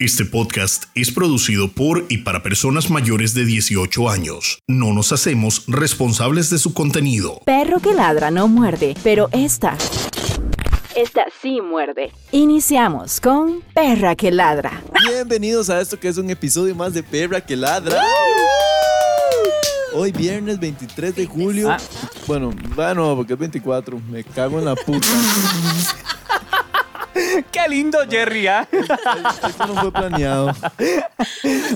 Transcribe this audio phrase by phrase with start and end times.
[0.00, 4.62] Este podcast es producido por y para personas mayores de 18 años.
[4.66, 7.42] No nos hacemos responsables de su contenido.
[7.44, 9.76] Perro que ladra no muerde, pero esta.
[10.96, 12.12] Esta sí muerde.
[12.32, 14.82] Iniciamos con Perra que ladra.
[15.06, 18.02] Bienvenidos a esto que es un episodio más de Perra que ladra.
[19.92, 21.70] Hoy viernes 23 de julio.
[21.72, 21.76] Ah.
[22.26, 24.00] Bueno, bueno, porque es 24.
[24.10, 25.08] Me cago en la puta.
[27.52, 28.46] Qué lindo, Jerry.
[28.46, 28.68] ¿ah?
[28.70, 30.52] Esto no fue planeado.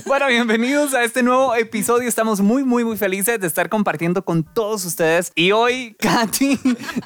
[0.05, 2.07] Bueno, bienvenidos a este nuevo episodio.
[2.07, 5.31] Estamos muy, muy, muy felices de estar compartiendo con todos ustedes.
[5.35, 6.59] Y hoy, Katy,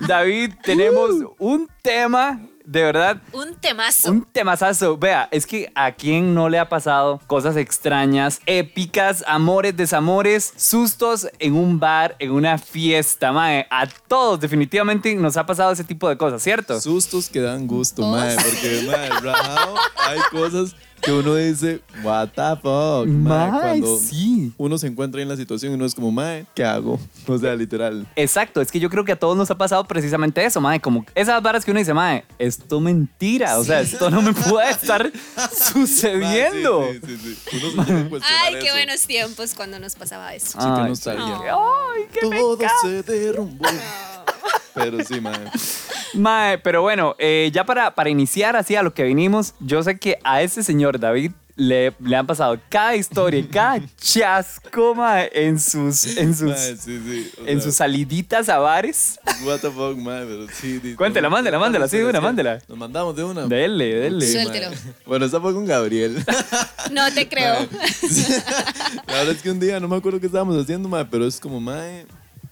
[0.07, 2.39] David, tenemos un tema.
[2.71, 4.11] De verdad, Un temazo.
[4.11, 4.95] un temazazo.
[4.95, 11.27] Vea, es que a quien no le ha pasado cosas extrañas, épicas, amores, desamores, sustos
[11.39, 13.65] en un bar, en una fiesta, mae.
[13.71, 16.79] A todos definitivamente nos ha pasado ese tipo de cosas, ¿cierto?
[16.79, 18.35] Sustos que dan gusto, Oh, mae.
[18.35, 19.75] Porque, mae, rajado,
[20.07, 23.49] hay cosas que uno dice, what the fuck, mae.
[23.51, 24.53] Mae, Cuando sí.
[24.57, 26.99] uno se encuentra en la situación y uno es como, mae, ¿qué hago?
[27.27, 28.07] O sea, literal.
[28.15, 31.05] Exacto, es que yo creo que a todos nos ha pasado precisamente eso, mae, como
[31.15, 35.11] esas varas que uno dice, mae, esto mentira, o sea, esto no me puede estar
[35.73, 36.81] sucediendo.
[36.81, 37.57] Mae, sí, sí, sí, sí.
[37.57, 38.73] Uno se tiene que cuestionar Ay, qué eso.
[38.75, 40.57] buenos tiempos cuando nos pasaba eso.
[40.59, 41.53] Ay, nostalgia.
[41.53, 43.65] Ay, qué Todo se derrumbó.
[44.73, 45.33] Pero sí, mae.
[46.13, 49.97] Mae, pero bueno, eh, ya para, para iniciar así a lo que vinimos, yo sé
[49.99, 55.59] que a ese señor David le, le han pasado cada historia, cada chasco, mae, en
[55.59, 57.31] sus, en sus, Mae, sí, sí.
[57.45, 59.19] en sea, sus saliditas a bares.
[59.43, 60.79] What the fuck, mae, pero sí.
[60.79, 62.23] di- Cuéntela, no, mándela, mándela, sí, de una, sí.
[62.25, 62.59] mándela.
[62.69, 63.45] Nos mandamos de una.
[63.45, 64.25] Dele, dele.
[64.25, 64.69] Sí, Suéltelo.
[64.69, 64.77] mae.
[65.05, 66.23] Bueno, esta fue con Gabriel.
[66.91, 67.53] No te creo.
[69.07, 71.39] La verdad es que un día no me acuerdo qué estábamos haciendo, mae, pero es
[71.39, 72.05] como, mae,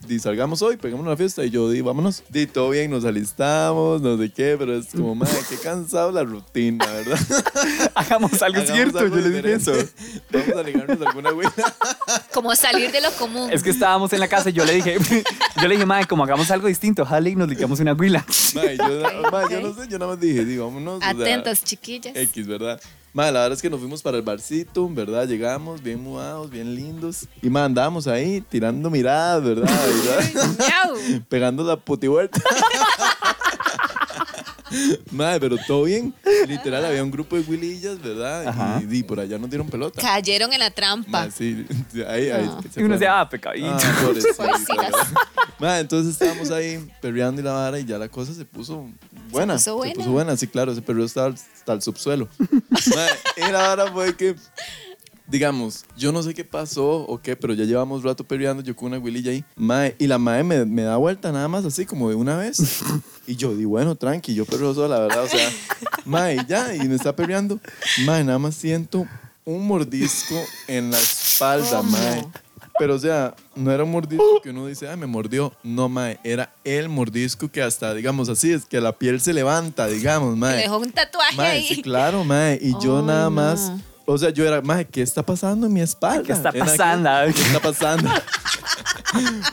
[0.08, 2.24] di, salgamos hoy, pegamos una fiesta y yo di, vámonos.
[2.30, 6.24] Di, todo bien, nos alistamos, no sé qué, pero es como, mae, qué cansado la
[6.24, 7.20] rutina, ¿verdad?
[7.96, 9.74] Hagamos algo Hagamos cierto, algo yo le dije eso.
[10.32, 11.48] Vamos a ligarnos alguna güey.
[12.34, 13.50] Como salir de lo común.
[13.52, 14.98] Es que estábamos en la casa y yo le dije,
[15.62, 18.24] yo le dije, madre, como hagamos algo distinto, jale y nos ligamos una huila.
[18.54, 19.64] Mae, yo, Ok, mae, yo ok.
[19.64, 20.98] no sé, yo nada más dije, digo, vámonos.
[20.98, 22.16] o sea, Atentos, chiquillas.
[22.16, 22.80] X, ¿verdad?
[23.18, 25.28] Madre, la verdad es que nos fuimos para el barcito, ¿verdad?
[25.28, 27.26] Llegamos bien mudados, bien lindos.
[27.42, 29.72] Y madre, andábamos ahí tirando miradas, ¿verdad?
[30.06, 30.56] ¿verdad?
[30.60, 31.24] Miau.
[31.28, 32.40] Pegando la putivuelta.
[35.12, 36.14] Madre, pero todo bien.
[36.48, 38.84] Literal, había un grupo de huilillas, ¿verdad?
[38.88, 40.02] Y, y por allá nos dieron pelota.
[40.02, 41.10] Cayeron en la trampa.
[41.10, 41.66] Madre, sí,
[42.08, 42.46] ahí, ahí.
[42.46, 42.62] No.
[42.62, 43.78] se Y uno decía, ah, pecadito.
[45.60, 48.88] Ah, entonces estábamos ahí perreando y la vara y ya la cosa se puso
[49.32, 49.56] buena.
[49.56, 49.94] puso buena.
[49.94, 50.72] Se puso buena, sí, claro.
[50.72, 52.28] Ese perreo estaba hasta el subsuelo.
[52.40, 54.36] Madre, la vara fue que,
[55.28, 58.88] digamos, yo no sé qué pasó o qué, pero ya llevamos rato perreando, yo con
[58.88, 59.44] una huililla ahí.
[59.56, 62.82] Madre, y la madre me, me da vuelta nada más así como de una vez.
[63.26, 65.24] Y yo di, bueno, tranqui, yo perreo sola, la verdad.
[65.24, 65.50] O sea,
[66.06, 67.60] madre, ya, y me está perreando.
[68.06, 69.06] Madre, nada más siento
[69.44, 70.36] un mordisco
[70.68, 72.26] en la espalda, madre.
[72.80, 75.52] Pero, o sea, no era un mordisco que uno dice, ay, me mordió.
[75.64, 79.88] No, mae, era el mordisco que hasta, digamos así, es que la piel se levanta,
[79.88, 80.58] digamos, Le mae.
[80.58, 81.68] dejó un tatuaje Mae, ahí.
[81.68, 82.60] sí, claro, mae.
[82.62, 83.32] Y yo Ay, nada no.
[83.32, 83.72] más,
[84.06, 86.24] o sea, yo era, mae, ¿qué está pasando en mi espalda?
[86.24, 87.10] ¿Qué está pasando?
[87.34, 88.10] ¿Qué está pasando?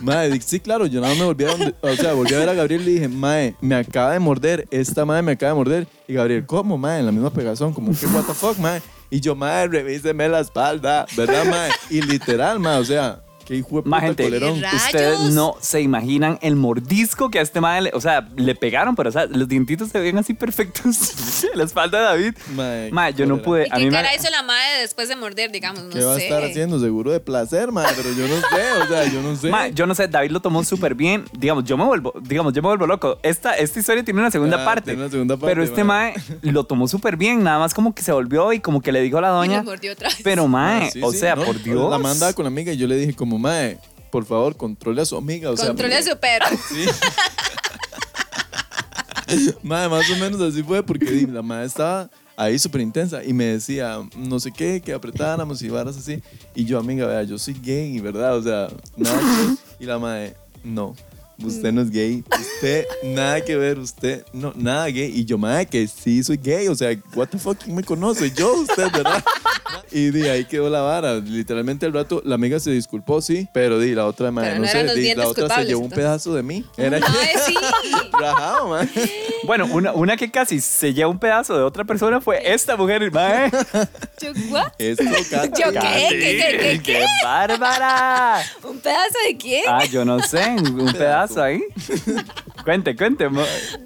[0.00, 2.38] Mae, di- sí, claro, yo nada más me volví a, donde- o sea, volví a
[2.38, 5.52] ver a Gabriel y le dije, mae, me acaba de morder, esta mae me acaba
[5.52, 5.88] de morder.
[6.08, 6.98] Y Gabriel, ¿cómo, mae?
[7.00, 8.82] En la misma pegazón, como que, what the fuck, mae.
[9.14, 11.70] Y yo, mae, revíseme la espalda, ¿verdad, mae?
[11.88, 14.60] Y literal, mae, o sea, qué hijo de puta Más gente, colerón.
[14.60, 14.82] Rayos.
[14.86, 18.96] ustedes no se imaginan el mordisco que a este madre, le- o sea, le pegaron,
[18.96, 22.34] pero o sea, los dientitos se ven así perfectos en la espalda de David.
[22.54, 25.08] Mae, Mae, yo no pude, ¿Y a mí qué me, cara hizo la madre después
[25.08, 25.82] de morder, digamos?
[25.84, 26.24] No ¿Qué va a sé.
[26.24, 26.78] estar haciendo?
[26.80, 29.48] Seguro de placer, mae, pero yo no sé, o sea, yo no sé.
[29.50, 31.24] Mae, yo no sé, David lo tomó súper bien.
[31.38, 33.18] Digamos, yo me vuelvo, digamos, yo me vuelvo loco.
[33.22, 34.90] Esta, esta historia tiene una segunda Ah, parte.
[34.92, 38.02] tiene una segunda parte, Pero este mae lo tomó súper bien, nada más como que
[38.02, 39.56] se volvió y como que le dijo a la Y doña.
[39.58, 40.18] lo mordió otra vez.
[40.22, 41.90] Pero mae, Ah, sí, o sí, sea, no, por Dios.
[41.90, 43.78] La mandaba con la amiga y yo le dije como, mae,
[44.10, 45.50] por favor, controle a su amiga.
[45.50, 46.46] O Controle a sea, su perro.
[46.68, 46.86] Sí.
[49.62, 53.44] Mae, más o menos así fue porque la madre estaba ahí súper intensa y me
[53.46, 56.22] decía, no sé qué, que apretáramos y varas así.
[56.54, 58.36] Y yo, amiga, vea, yo soy gay, ¿verdad?
[58.36, 60.94] O sea, nada que- Y la madre, no,
[61.42, 62.24] usted no es gay.
[62.38, 65.10] Usted, nada que ver, usted, no, nada gay.
[65.14, 66.68] Y yo, madre, que sí soy gay.
[66.68, 68.30] O sea, what the fuck, ¿quién me conoce?
[68.30, 69.22] Yo, usted, ¿verdad?
[69.90, 71.16] Y de ahí quedó la vara.
[71.16, 74.84] Literalmente al rato la amiga se disculpó, sí, pero di la otra madre, no, sé,
[74.94, 76.04] di, la otra se llevó un entonces.
[76.04, 76.64] pedazo de mí.
[76.76, 77.54] Era Ay, sí.
[78.12, 78.90] rajado, man.
[79.44, 83.12] Bueno, una, una que casi se lleva un pedazo de otra persona fue esta mujer,
[83.12, 83.50] mae.
[84.20, 84.72] Yo, ¿what?
[84.78, 85.62] Esto, Katy.
[85.62, 86.06] ¿Yo qué?
[86.10, 87.06] ¿Qué, qué, qué, qué?
[87.22, 88.42] bárbara!
[88.62, 89.64] ¿Un pedazo de quién?
[89.68, 91.62] Ah, yo no sé, un pedazo ahí.
[92.64, 93.28] Cuente, cuente.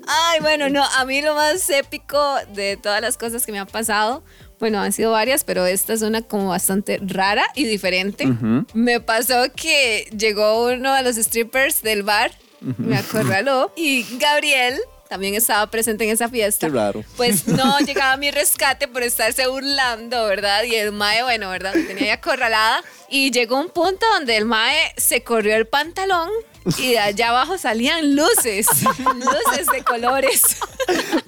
[0.06, 3.66] Ay, bueno, no, a mí lo más épico de todas las cosas que me han
[3.66, 4.22] pasado
[4.58, 8.26] bueno, han sido varias, pero esta es una como bastante rara y diferente.
[8.74, 15.34] Me pasó que llegó uno de los strippers del bar, me acorraló, y Gabriel también
[15.34, 16.66] estaba presente en esa fiesta.
[16.66, 17.04] Qué raro.
[17.16, 20.64] Pues no llegaba a mi rescate por estarse burlando, ¿verdad?
[20.64, 21.74] Y el mae, bueno, ¿verdad?
[21.74, 22.82] Me tenía ahí acorralada.
[23.08, 26.28] Y llegó un punto donde el mae se corrió el pantalón
[26.78, 28.66] y de allá abajo salían luces,
[29.14, 30.42] luces de colores.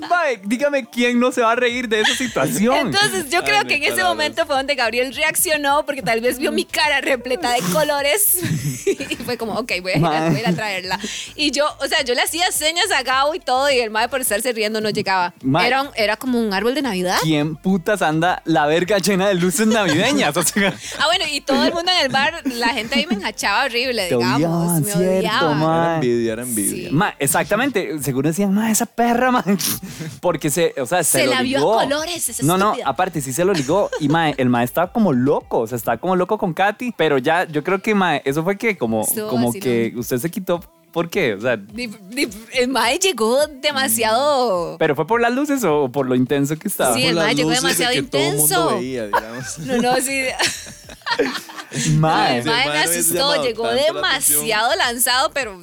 [0.08, 2.76] Mae, dígame quién no se va a reír de esa situación.
[2.76, 6.52] Entonces yo creo que en ese momento fue donde Gabriel reaccionó porque tal vez vio
[6.52, 8.38] mi cara repleta de colores
[8.86, 10.98] y fue como, ok, voy a, ir a, voy a ir a traerla.
[11.34, 14.08] Y yo, o sea, yo le hacía señas a Gabo y todo y el mae
[14.08, 15.34] por estarse riendo no llegaba.
[15.42, 15.66] Mae.
[15.66, 17.18] Era, un- era como un árbol de Navidad.
[17.22, 20.36] ¿Quién putas anda la verga llena de luces navideñas?
[20.36, 23.14] O sea, Ah, bueno, y todo el mundo en el bar, la gente ahí me
[23.14, 24.36] enjachaba horrible, Te digamos.
[24.38, 25.76] odiaban, me cierto, ma.
[25.76, 26.88] Era envidia, era envidia.
[26.88, 26.94] Sí.
[26.94, 28.02] Ma, exactamente.
[28.02, 29.44] Seguro decían, ma, esa perra, ma.
[30.20, 33.20] Porque se, o sea, se, Se lo la vio a colores, esa No, no, aparte
[33.20, 33.90] sí se lo ligó.
[34.00, 35.60] Y ma, el ma estaba como loco.
[35.60, 36.94] O sea, estaba como loco con Katy.
[36.96, 39.62] Pero ya, yo creo que, ma, eso fue que como, Estuvo como vacilón.
[39.62, 40.60] que usted se quitó.
[40.92, 41.34] ¿Por qué?
[41.34, 41.58] O sea,
[42.52, 44.76] El mae llegó demasiado.
[44.78, 46.94] ¿pero fue por las luces o por lo intenso que estaba?
[46.94, 48.76] Sí, Por el mae llegó de demasiado que todo el mundo intenso.
[48.76, 49.58] veía, digamos.
[49.58, 50.22] No, no, sí.
[50.30, 51.22] Ma,
[51.70, 55.62] El Sí, mae el me mae no hubiese asustó, llegó tanto la demasiado lanzado, pero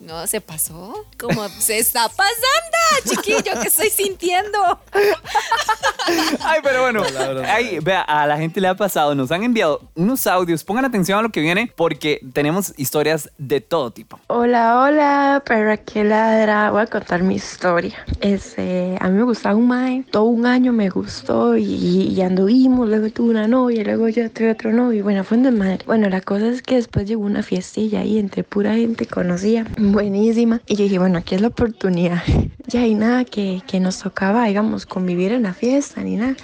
[0.00, 1.06] no se pasó.
[1.18, 4.58] Como se está pasando, chiquillo, que estoy sintiendo.
[6.44, 7.02] Ay, pero bueno,
[7.46, 11.18] ay, vea, a la gente le ha pasado, nos han enviado unos audios, pongan atención
[11.18, 14.18] a lo que viene porque tenemos historias de todo tipo.
[14.26, 16.70] Hola, hola, perra que ladra.
[16.70, 17.94] Voy a contar mi historia.
[18.20, 22.88] Este, a mí me gustaba un mae, todo un año me gustó y, y anduvimos,
[22.88, 25.84] luego tuve una novia, luego yo tuve otro novio, y bueno, fue un desmadre.
[25.86, 30.60] Bueno, la cosa es que después llegó una fiestilla ahí entre pura gente conocida, buenísima,
[30.66, 32.22] y yo dije, bueno, aquí es la oportunidad.
[32.66, 36.36] ya hay nada que, que nos tocaba, digamos, convivir en la fiesta ni nada.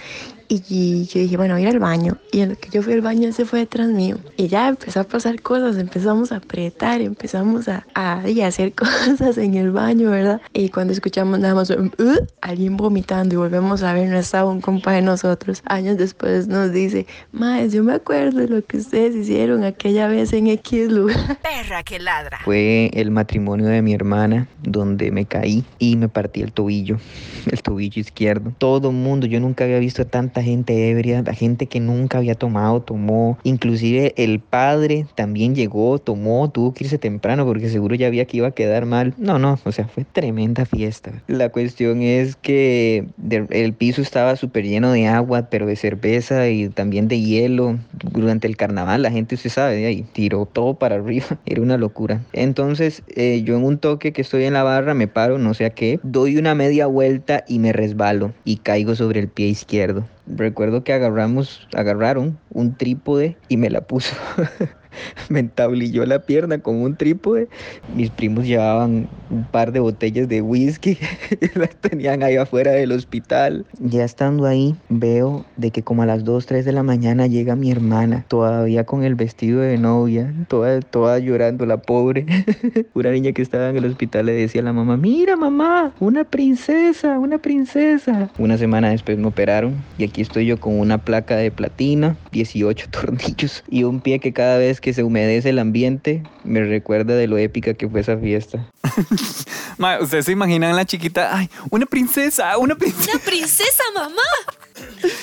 [0.53, 2.19] Y yo dije, bueno, voy a ir al baño.
[2.33, 4.17] Y en lo que yo fui al baño, él se fue detrás mío.
[4.37, 8.73] Y ya empezó a pasar cosas, empezamos a apretar, empezamos a, a, y a hacer
[8.75, 10.41] cosas en el baño, ¿verdad?
[10.53, 14.61] Y cuando escuchamos nada más "Uh", alguien vomitando y volvemos a ver, no estaba un
[14.61, 15.63] compa de nosotros.
[15.67, 20.33] Años después nos dice, Maes, yo me acuerdo de lo que ustedes hicieron aquella vez
[20.33, 21.39] en X lugar.
[21.43, 22.41] Perra que ladra.
[22.45, 26.99] Fue el matrimonio de mi hermana donde me caí y me partí el tobillo,
[27.51, 28.53] el tobillo izquierdo.
[28.59, 30.07] Todo mundo, yo nunca había visto a
[30.41, 33.39] tanta gente ebria, la gente que nunca había tomado, tomó.
[33.43, 38.39] Inclusive el padre también llegó, tomó, tuvo que irse temprano porque seguro ya había que
[38.39, 39.15] iba a quedar mal.
[39.19, 41.13] No, no, o sea, fue tremenda fiesta.
[41.27, 43.07] La cuestión es que
[43.51, 47.79] el piso estaba súper lleno de agua, pero de cerveza y también de hielo.
[47.93, 51.27] Durante el carnaval la gente, usted sabe, de ahí tiró todo para arriba.
[51.47, 52.21] Era una locura.
[52.33, 55.65] Entonces eh, yo en un toque que estoy en la barra me paro, no sé
[55.67, 60.07] a qué, doy una media vuelta y me resbalo y caigo sobre el pie izquierdo.
[60.37, 64.15] Recuerdo que agarramos, agarraron un trípode y me la puso.
[65.29, 67.49] me entablilló la pierna con un trípode.
[67.95, 70.99] Mis primos llevaban un par de botellas de whisky,
[71.55, 73.67] las tenían ahí afuera del hospital.
[73.79, 77.57] Ya estando ahí, veo de que como a las 2, 3 de la mañana llega
[77.57, 82.27] mi hermana, todavía con el vestido de novia, toda, toda llorando, la pobre.
[82.95, 86.25] una niña que estaba en el hospital le decía a la mamá, mira mamá, una
[86.25, 88.31] princesa, una princesa.
[88.39, 92.89] Una semana después me operaron y aquí estoy yo con una placa de platina, 18
[92.91, 97.27] tornillos y un pie que cada vez que se humedece el ambiente me recuerda de
[97.27, 98.67] lo épica que fue esa fiesta.
[99.79, 103.13] Ma, ustedes se imaginan la chiquita, ay, una princesa, una princesa.
[103.13, 104.23] ¡Una princesa, mamá!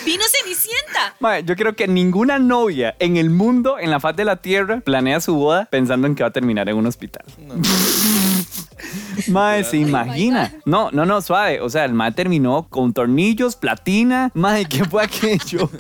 [0.06, 1.16] ¡Vino Cenicienta!
[1.20, 4.80] Ma, yo creo que ninguna novia en el mundo, en la faz de la tierra,
[4.82, 7.26] planea su boda pensando en que va a terminar en un hospital.
[9.28, 10.54] Mae, se imagina.
[10.66, 11.62] No, no, no, suave.
[11.62, 14.32] O sea, el mae terminó con tornillos, platina.
[14.34, 15.70] Mae, ¿qué fue aquello?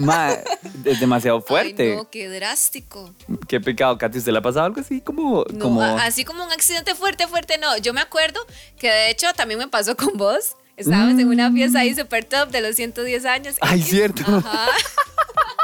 [0.84, 1.90] Es demasiado fuerte.
[1.90, 3.14] Ay, no, qué drástico.
[3.48, 4.18] Qué pecado, Katy.
[4.18, 5.44] ¿Usted le ha pasado algo así como...
[5.52, 5.82] No, como...
[5.82, 7.76] así como un accidente fuerte, fuerte, no.
[7.78, 8.40] Yo me acuerdo
[8.78, 10.56] que de hecho también me pasó con vos.
[10.76, 13.56] Estábamos en una fiesta ahí super top de los 110 años.
[13.60, 14.22] Ay, cierto.
[14.26, 14.68] Ajá.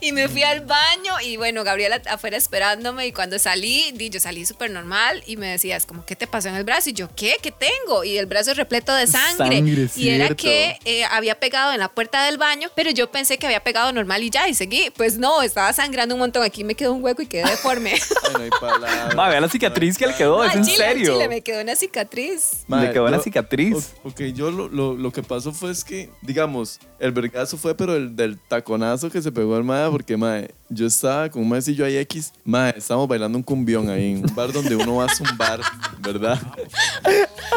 [0.00, 4.20] Y me fui al baño y bueno, Gabriela afuera esperándome y cuando salí, di, yo
[4.20, 6.90] salí súper normal y me decías como, ¿qué te pasó en el brazo?
[6.90, 7.36] Y yo, ¿qué?
[7.42, 8.04] ¿Qué tengo?
[8.04, 9.58] Y el brazo repleto de sangre.
[9.58, 13.38] Sangre, y era que eh, había pegado en la puerta del baño, pero yo pensé
[13.38, 14.90] que había pegado normal y ya, y seguí.
[14.96, 16.42] Pues no, estaba sangrando un montón.
[16.42, 17.94] Aquí me quedó un hueco y quedé deforme.
[18.24, 19.14] Ay, no hay palabras.
[19.16, 21.12] Ma, vea la cicatriz que le quedó, es en chile, serio.
[21.14, 22.64] chile, me quedó una cicatriz.
[22.68, 23.94] Le quedó una cicatriz.
[24.04, 27.96] Ok, yo lo, lo, lo que pasó fue es que, digamos, el vergazo fue, pero
[27.96, 31.84] el del taconazo que se pegó el mae porque, mae, yo estaba con un maecillo
[31.84, 35.14] ahí X, mae, estábamos bailando un cumbión ahí en un bar donde uno va a
[35.14, 35.60] zumbar,
[36.00, 36.40] ¿verdad?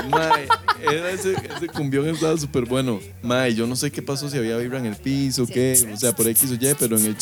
[0.10, 0.48] Mae,
[0.82, 3.00] era ese, ese cumbión estaba súper bueno.
[3.22, 6.16] Mae, yo no sé qué pasó, si había vibra en el piso, qué, o sea,
[6.16, 7.18] por X o Y, pero en el...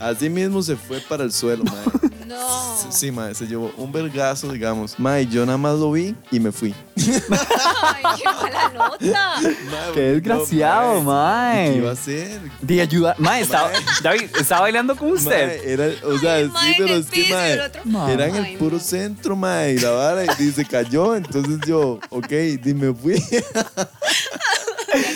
[0.00, 2.10] Así mismo se fue para el suelo, mae.
[2.26, 2.76] No.
[2.90, 4.98] Sí, mae, se llevó un vergazo, digamos.
[4.98, 6.74] Mae, yo nada más lo vi y me fui.
[6.96, 9.40] Ay, qué mala nota.
[9.40, 11.72] Mae, Qué desgraciado, mae.
[11.72, 12.40] ¿Qué iba a hacer?
[12.60, 13.14] De ayuda.
[13.18, 13.70] Mae, estaba,
[14.02, 15.46] David, estaba bailando con usted.
[15.60, 17.60] Mae, era, o sea, Ay, sí, mae, pero el es que, piso y mae, el
[17.60, 21.58] otro- era en el Ay, puro centro, mae, y la vara, y se cayó, entonces
[21.66, 22.32] yo, ok,
[22.64, 23.14] y me fui.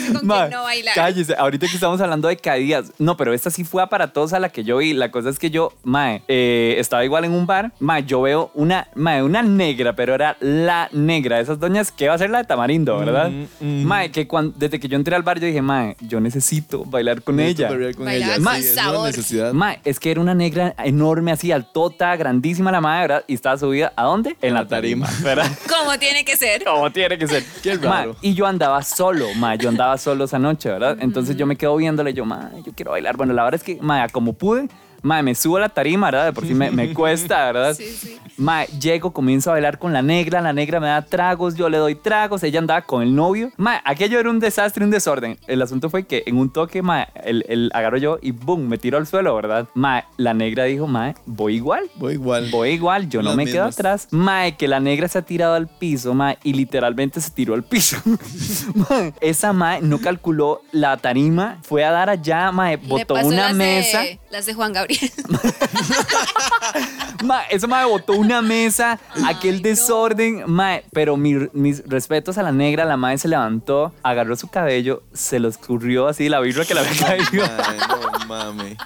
[0.12, 0.94] Con que no bailar.
[0.94, 2.92] cállese, ahorita que estamos hablando de caídas.
[2.98, 4.92] No, pero esta sí fue aparatosa la que yo vi.
[4.94, 7.72] La cosa es que yo, mae, eh, estaba igual en un bar.
[7.80, 11.40] Mae, yo veo una, mae, una negra, pero era la negra.
[11.40, 13.30] Esas doñas que va a ser la de Tamarindo, ¿verdad?
[13.30, 13.84] Mm, mm.
[13.84, 17.22] Mae, que cuando, desde que yo entré al bar, yo dije, mae, yo necesito bailar
[17.22, 17.68] con ella.
[17.68, 18.44] Perrear con Bailaba ella.
[18.44, 19.06] con Sí, es una sabor.
[19.06, 19.52] necesidad.
[19.52, 23.24] Mae, es que era una negra enorme, así, altota, grandísima la madre, ¿verdad?
[23.26, 24.36] Y estaba subida, ¿a dónde?
[24.42, 25.46] En la tarima, ¿verdad?
[25.68, 26.64] Como tiene que ser.
[26.64, 27.44] Como tiene que ser.
[27.62, 28.16] Qué raro.
[28.20, 30.98] Y yo andaba solo, ma, yo andaba solo esa noche, ¿verdad?
[31.00, 33.16] Entonces yo me quedo viéndole, yo, ma, yo quiero bailar.
[33.16, 34.68] Bueno, la verdad es que, ma, como pude,
[35.06, 36.26] ma, me subo a la tarima, ¿verdad?
[36.26, 37.74] De por sí me, me cuesta, ¿verdad?
[37.74, 38.18] Sí, sí.
[38.36, 41.78] Ma, llego, comienzo a bailar con la negra, la negra me da tragos, yo le
[41.78, 43.50] doy tragos, ella andaba con el novio.
[43.56, 45.38] Ma, aquello era un desastre, un desorden.
[45.46, 48.76] El asunto fue que en un toque, ma, el, el agarro yo y boom, me
[48.78, 49.68] tiro al suelo, ¿verdad?
[49.74, 51.84] Ma, la negra dijo, ma, voy igual.
[51.96, 52.48] Voy igual.
[52.50, 53.74] Voy igual, yo no Las me quedo mismas.
[53.78, 54.08] atrás.
[54.10, 57.62] Mae, que la negra se ha tirado al piso, mae, y literalmente se tiró al
[57.64, 57.96] piso.
[58.90, 63.28] Mae, esa mae no calculó la tarima, fue a dar allá, mae, Le botó pasó
[63.28, 64.00] una las mesa.
[64.02, 64.95] De, las de Juan Gabriel.
[67.24, 69.62] Mae, esa mae botó una mesa, aquel no.
[69.62, 74.48] desorden, mae, pero mi- mis respetos a la negra, la mae se levantó, agarró su
[74.48, 77.46] cabello, se lo escurrió así, la birra que le había caído.
[77.46, 78.76] Mae, no mames.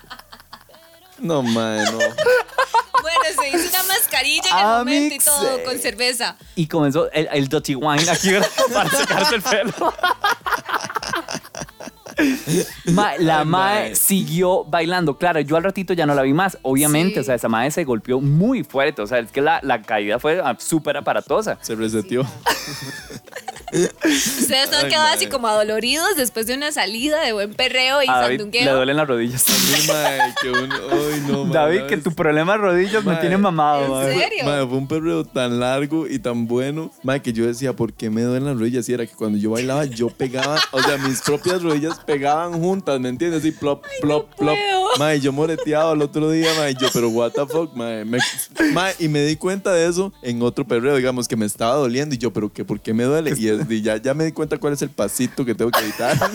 [1.19, 1.93] No, no.
[1.93, 6.37] bueno, se hizo una mascarilla en el momento y todo con cerveza.
[6.55, 8.31] Y comenzó el, el dirty wine aquí
[8.73, 9.95] para secarse el pelo.
[12.93, 13.95] Ma- la Ay, mae mae.
[13.95, 15.17] siguió bailando.
[15.19, 16.59] Claro, yo al ratito ya no la vi más.
[16.63, 17.21] Obviamente, Sí.
[17.21, 19.03] o sea, esa mae se golpeó muy fuerte.
[19.03, 21.59] O sea, es que la, la caída fue súper aparatosa.
[21.61, 22.25] Se reseteó.
[23.73, 28.13] Ustedes han quedado así como adoloridos después de una salida de buen perreo y A
[28.17, 28.77] David le sandungueo.
[28.77, 29.43] duelen las rodillas.
[29.43, 30.75] Sí, mae, que uno.
[30.91, 34.03] Ay, no, mae, David, que tu problema de rodillas me Mae, tiene mamado.
[34.09, 34.45] ¿en serio?
[34.45, 38.23] Fue un perreo tan largo y tan bueno, mae, que yo decía, ¿por qué me
[38.23, 38.89] duelen las rodillas?
[38.89, 42.99] Y era que cuando yo bailaba, yo pegaba, o sea, mis propias rodillas pegaban juntas,
[43.01, 43.41] ¿me entiendes?
[43.41, 44.57] Así, plop, plop, plop.
[44.57, 44.81] puedo.
[44.99, 48.05] Mae, yo moreteaba el otro día, mae, yo, pero what the fuck, mae.
[48.05, 48.19] Me-
[48.99, 52.19] y me di cuenta de eso en otro perreo, digamos, que me estaba doliendo y
[52.19, 52.65] yo, ¿pero qué?
[52.65, 53.33] ¿Por qué me duele?
[53.37, 56.17] Y, es- ya, ya me di cuenta cuál es el pasito que tengo que evitar.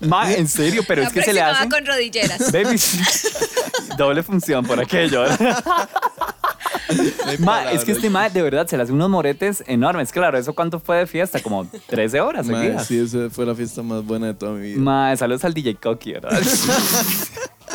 [0.00, 1.68] Ma, en serio, pero la es que se le próxima hace.
[1.68, 2.52] con rodilleras.
[2.52, 2.80] Baby,
[3.96, 5.24] doble función por aquello.
[5.28, 5.36] No
[7.30, 10.10] hay Ma, es que este ma de verdad se le hace unos moretes enormes.
[10.10, 11.40] Claro, ¿eso cuánto fue de fiesta?
[11.40, 12.86] Como 13 horas Mae, seguidas.
[12.88, 14.80] sí, esa fue la fiesta más buena de toda mi vida.
[14.80, 16.40] Ma, saludos al DJ Coqui, ¿verdad?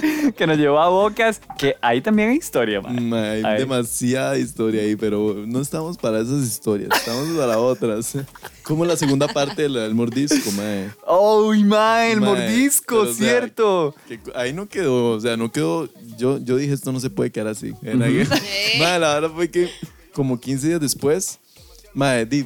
[0.37, 2.89] que nos llevó a Bocas, que ahí también hay historia, ma.
[2.89, 3.59] Ma, hay Ahí.
[3.59, 8.13] demasiada historia ahí, pero no estamos para esas historias, estamos para otras.
[8.63, 10.89] Como la segunda parte del, del mordisco, mae.
[11.07, 12.07] ¡Uy, ma!
[12.07, 13.95] El Mae, mordisco, pero, o sea, cierto.
[14.07, 15.87] que ahí no quedó, o sea, no quedó.
[16.17, 17.73] Yo, yo dije, esto no se puede quedar así.
[17.81, 18.27] Era que-
[18.79, 19.69] Mae, la verdad fue que
[20.13, 21.39] como 15 días después,
[21.93, 22.45] mae, di,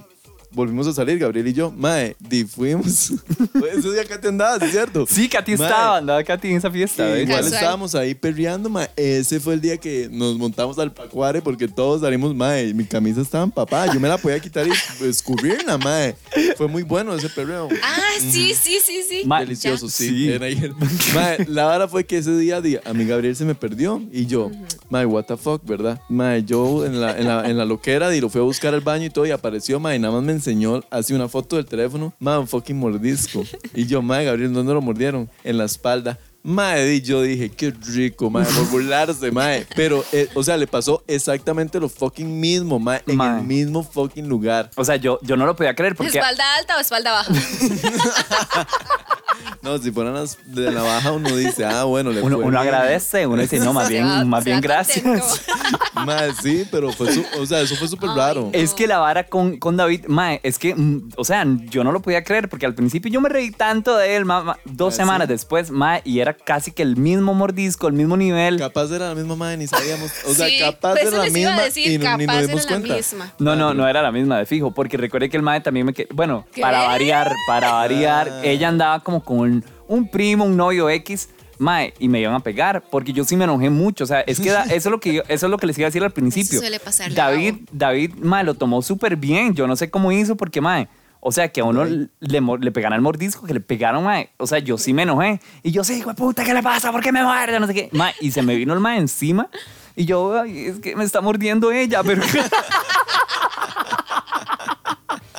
[0.54, 1.72] volvimos a salir, Gabriel y yo.
[1.72, 3.12] Mae, di, fuimos.
[3.78, 5.06] Ese día Katy andaba, ¿sí es cierto?
[5.10, 7.06] Sí, Katy Mae, estaba, andaba Katy en esa fiesta.
[7.06, 7.24] ¿ves?
[7.24, 7.54] igual Casual.
[7.54, 8.90] estábamos ahí perreando, mae.
[8.96, 12.74] Ese fue el día que nos montamos al pacuare porque todos salimos, mae.
[12.74, 13.94] Mi camisa estaba empapada.
[13.94, 14.72] Yo me la podía quitar y
[15.06, 16.16] escurrirla, mae.
[16.58, 17.70] Fue muy bueno ese perreo.
[17.84, 19.22] Ah, sí, sí, sí, sí.
[19.26, 19.92] Ma- Delicioso, Ya.
[19.92, 20.08] sí.
[20.10, 20.30] Sí.
[20.32, 20.74] Era ayer.
[21.14, 24.26] Mae, la verdad fue que ese día di- a mi Gabriel se me perdió y
[24.26, 24.52] yo,
[24.90, 26.02] mae, what the fuck, ¿verdad?
[26.10, 28.82] Mae, yo en la, en la, en la loquera di, lo fui a buscar al
[28.82, 31.66] baño y todo y apareció, mae, y nada más me enseñó así una foto del
[31.66, 33.44] teléfono, mae, un fucking mordisco.
[33.76, 35.30] Y yo, mae, Gabriel, ¿dónde lo mordieron?
[35.44, 36.18] En la espalda.
[36.44, 39.68] Mae, di, yo dije, qué rico, mae, por burlarse, mae.
[39.76, 43.40] Pero, eh, o sea, le pasó exactamente lo fucking mismo, mae, en Mae.
[43.40, 44.72] el mismo fucking lugar.
[44.76, 46.18] O sea, yo, yo no lo podía creer porque...
[46.18, 47.32] ¿Espalda alta o espalda baja?
[49.72, 52.60] No, si fueran las de la baja, uno dice, ah, bueno, le Uno, fue uno
[52.62, 52.74] bien.
[52.74, 55.44] agradece, uno dice, no, más bien, más bien gracias.
[55.94, 58.50] Mae, sí, pero fue su- o sea, eso fue súper raro.
[58.54, 61.92] Es que la vara con, con David, mae, es que, mm, o sea, yo no
[61.92, 64.96] lo podía creer porque al principio yo me reí tanto de él, ma- ma- dos
[64.96, 65.34] Ah, semanas sí.
[65.34, 68.58] después, mae, y era casi que el mismo mordisco, el mismo nivel.
[68.58, 70.12] Capaz era la misma madre, ni sabíamos.
[70.28, 72.26] O sea, Sí, capaz pues era la les iba a misma decir, y no- ni
[72.26, 72.94] capaz nos dimos cuenta.
[72.96, 73.34] misma.
[73.38, 75.94] No, no, no era la misma de fijo, porque recuerde que el mae también me
[76.14, 76.62] Bueno, ¿Qué?
[76.62, 78.40] para variar, para variar, Ah.
[78.44, 79.51] ella andaba como con
[79.96, 81.30] un, primo, un novio X.
[81.60, 84.04] mae, y me iban a pegar, porque yo sí me enojé mucho.
[84.06, 85.78] O sea, es que da- eso, es lo que yo- eso es lo que les
[85.78, 86.58] iba a decir al principio.
[86.60, 87.68] suele pasarle David, a uno.
[87.72, 89.54] David, mae, lo tomó súper bien.
[89.54, 90.88] Yo no sé cómo hizo, porque, mae,
[91.20, 94.32] o sea, que a uno le, mor- le pegaran el mordisco, que le pegaron, mae.
[94.38, 95.40] O sea, yo sí me enojé.
[95.62, 96.92] Y yo, sí, hijo de puta, ¿qué le pasa?
[96.92, 97.60] ¿Por qué me muerde?
[97.60, 97.90] No sé qué.
[97.92, 99.48] Mae, y se me vino el mae encima.
[99.96, 102.24] Y yo, ay, es que me está mordiendo ella, pero...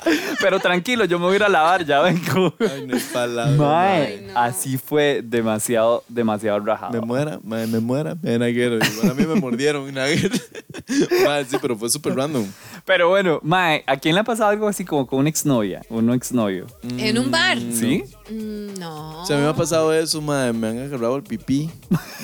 [0.41, 2.53] Pero tranquilo, yo me voy a ir a lavar, ya vengo.
[2.59, 3.55] Ay, no es palabra.
[3.55, 4.39] Mae, Ay, no.
[4.39, 6.93] así fue demasiado, demasiado rajado.
[6.93, 8.75] Me muera, mae, me muera, me naguero.
[8.77, 10.35] Igual a mí me mordieron, naguero.
[11.25, 12.45] Mae, sí, pero fue súper random.
[12.85, 15.81] Pero bueno, Mae, ¿a quién le ha pasado algo así como con una exnovia?
[15.89, 16.65] Un exnovio.
[16.97, 17.57] En un bar.
[17.59, 18.03] ¿Sí?
[18.03, 19.21] Mm, No.
[19.21, 21.69] O sea, a mí me ha pasado eso, mae, me han agarrado el pipí.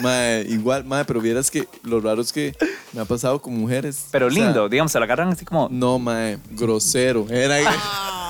[0.01, 2.55] Mae, igual, mae, pero vieras que lo raro es que
[2.93, 4.05] me ha pasado con mujeres.
[4.11, 5.67] Pero O sea, lindo, digamos, se lo agarran así como.
[5.69, 7.27] No, mae, grosero.
[7.29, 7.57] Era,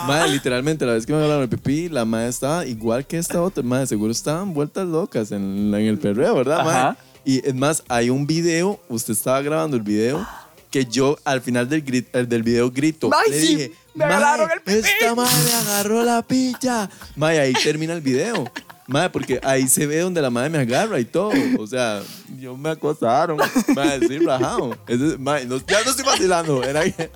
[0.07, 3.41] mae, literalmente, la vez que me agarraron el pipí, la mae estaba igual que esta
[3.41, 3.61] otra.
[3.63, 6.61] Mae, seguro estaban vueltas locas en, en el perreo, ¿verdad?
[6.61, 6.97] Ajá.
[7.23, 10.25] Y es más, hay un video, usted estaba grabando el video,
[10.71, 13.09] que yo al final del, grit- el del video grito.
[13.13, 14.77] Ay, le sí, dije, me agarraron "Mae, el pipí".
[14.79, 16.89] Esta madre agarró la picha.
[17.15, 18.51] Mae, ahí termina el video.
[18.89, 21.31] Mae, porque ahí se ve donde la madre me agarra y todo.
[21.59, 22.01] O sea,
[22.39, 23.37] yo me acosaron.
[23.75, 24.75] Mae, sí, rajado.
[25.19, 26.63] Mae, no- ya no estoy vacilando.
[26.63, 27.09] Era que-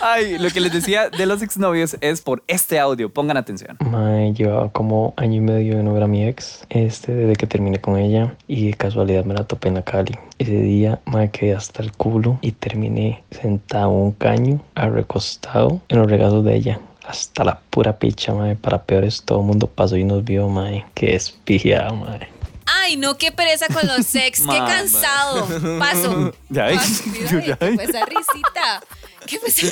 [0.00, 3.12] Ay, lo que les decía de los exnovios es por este audio.
[3.12, 3.76] Pongan atención.
[3.80, 7.46] Mae, llevaba como año y medio de no ver a mi ex, este, desde que
[7.46, 10.18] terminé con ella y de casualidad me la topé en la Cali.
[10.38, 15.98] Ese día, mae, quedé hasta el culo y terminé sentado en un caño, recostado en
[15.98, 16.80] los regazos de ella.
[17.10, 18.54] Hasta la pura picha, mae.
[18.56, 20.86] Para peores, todo el mundo pasó y nos vio, mae.
[20.94, 22.28] Qué espiado, mae.
[22.66, 24.40] Ay, no, qué pereza con los sex.
[24.48, 25.46] qué cansado.
[25.78, 26.32] Paso.
[26.48, 27.02] Ya ves,
[27.46, 27.74] ya qué ves.
[27.74, 28.80] fue esa risita.
[29.26, 29.66] ¿Qué fue esa-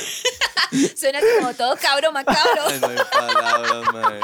[0.97, 2.63] Suena como todo cabro macabro.
[2.67, 4.21] Ay, no hay palabras, mae.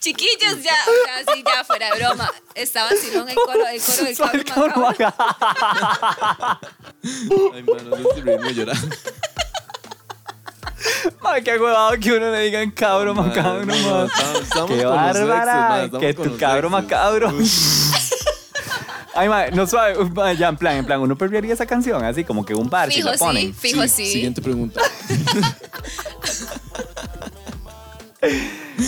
[0.00, 2.30] Chiquillos, ya, sea, sí, ya, fuera de broma.
[2.54, 3.28] Estaba así, ¿no?
[3.28, 5.14] El coro, el coro del cabro macabro.
[7.54, 8.96] Ay, mano, no estoy reírme llorando.
[11.22, 14.06] Ay, qué huevado que uno le digan cabro macabro, no, mae.
[14.06, 15.90] estamos- estamos Qué bárbara.
[16.00, 17.32] Que tu cabro macabro.
[19.14, 19.96] Ay, mae, no suave.
[20.38, 23.02] Ya, en plan, en plan, uno perdería esa canción, así como que un bar, si
[23.02, 23.52] la ponen.
[23.52, 24.06] sí, fijo sí.
[24.06, 24.80] Siguiente pregunta.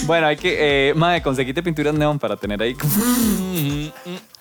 [0.05, 2.77] Bueno, hay que, eh, mae, conseguiste pinturas neón para tener ahí.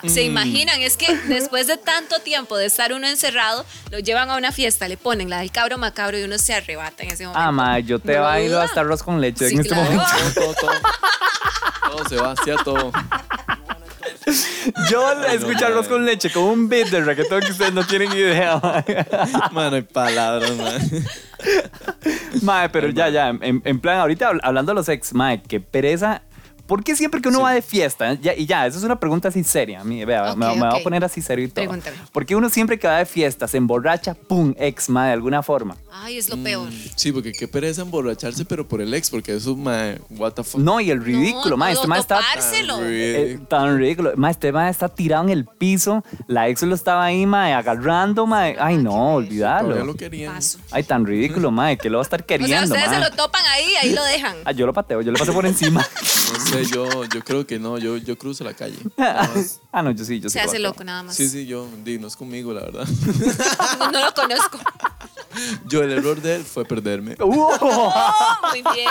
[0.08, 4.38] Se imaginan, es que después de tanto tiempo de estar uno encerrado, lo llevan a
[4.38, 7.42] una fiesta, le ponen la del cabro macabro y uno se arrebata en ese momento.
[7.48, 9.92] Ah, mae, yo te No lo bailo hasta arroz con leche Sí, en este claro.
[9.92, 10.06] momento.
[10.34, 10.72] Todo, todo, todo.
[11.92, 12.92] Todo se va, hacia todo.
[14.90, 18.60] Yo arroz con leche con un beat de reggaetón que ustedes no tienen idea.
[19.52, 20.82] Mano, hay palabras, man.
[22.44, 25.60] Mae, pero ya, ya, en, en plan, ahorita habl- hablando de los ex, mae, qué
[25.60, 26.22] pereza.
[26.72, 28.14] ¿Por qué siempre que uno va de fiesta?
[28.14, 29.82] Ya, y ya, eso es una pregunta así seria.
[29.82, 31.66] A mí, vea, Ok, me, me voy a poner así serio y todo.
[31.66, 31.98] Pregúntame.
[32.14, 35.44] ¿Por qué uno siempre que va de fiesta se emborracha, pum, ex, mae, de alguna
[35.44, 35.76] forma?
[35.92, 36.70] Ay, es lo peor.
[36.96, 40.62] Sí, porque qué pereza emborracharse, pero por el ex, porque eso, man, what the fuck.
[40.62, 42.20] No, y el ridículo, no, no, este mae está...
[42.20, 42.78] topárselo.
[42.84, 44.14] eh, tan ridículo.
[44.16, 46.06] Mae, este mae está tirado en el piso.
[46.28, 48.56] La ex lo estaba ahí, mae, agarrando, mae.
[48.58, 49.84] Ay, no, olvídalo.
[49.84, 50.36] lo querían.
[50.36, 50.58] Paso.
[50.72, 53.10] Ay, tan ridículo, mae, que lo va a estar O sea, queriendo, ustedes se mae.
[53.10, 54.38] lo topan ahí, ahí lo dejan.
[54.46, 55.86] Ah, yo lo pateo, yo le paso por encima.
[56.32, 58.78] No sé, yo, yo creo que no, yo, yo cruzo la calle.
[58.97, 59.60] Nada más.
[59.71, 60.34] ah, no, yo sí, yo sí.
[60.34, 61.15] Se hace loco nada más.
[61.15, 62.88] Sí, sí, yo, di, no es conmigo, la verdad.
[63.80, 64.60] No, no lo conozco.
[65.65, 67.15] Yo, el error de él fue perderme.
[67.21, 67.47] ¡Uh!
[67.62, 67.93] Oh,
[68.52, 68.89] muy bien.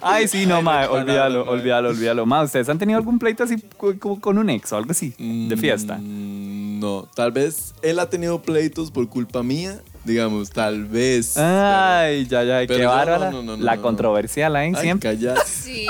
[0.00, 2.26] Ay, sí, no, mae, olvídalo, olvídalo, olvídalo.
[2.26, 5.14] Ma, ¿ustedes han tenido algún pleito así co- como con un ex o algo así?
[5.18, 5.96] De fiesta.
[6.00, 11.36] Mm, No, tal vez él ha tenido pleitos por culpa mía, digamos, tal vez.
[11.36, 13.30] Ay, ya, ya, pero qué bárbara.
[13.30, 13.82] no, no, no, La no.
[13.82, 15.16] controversial ahí Ay, siempre.
[15.46, 15.86] Sí.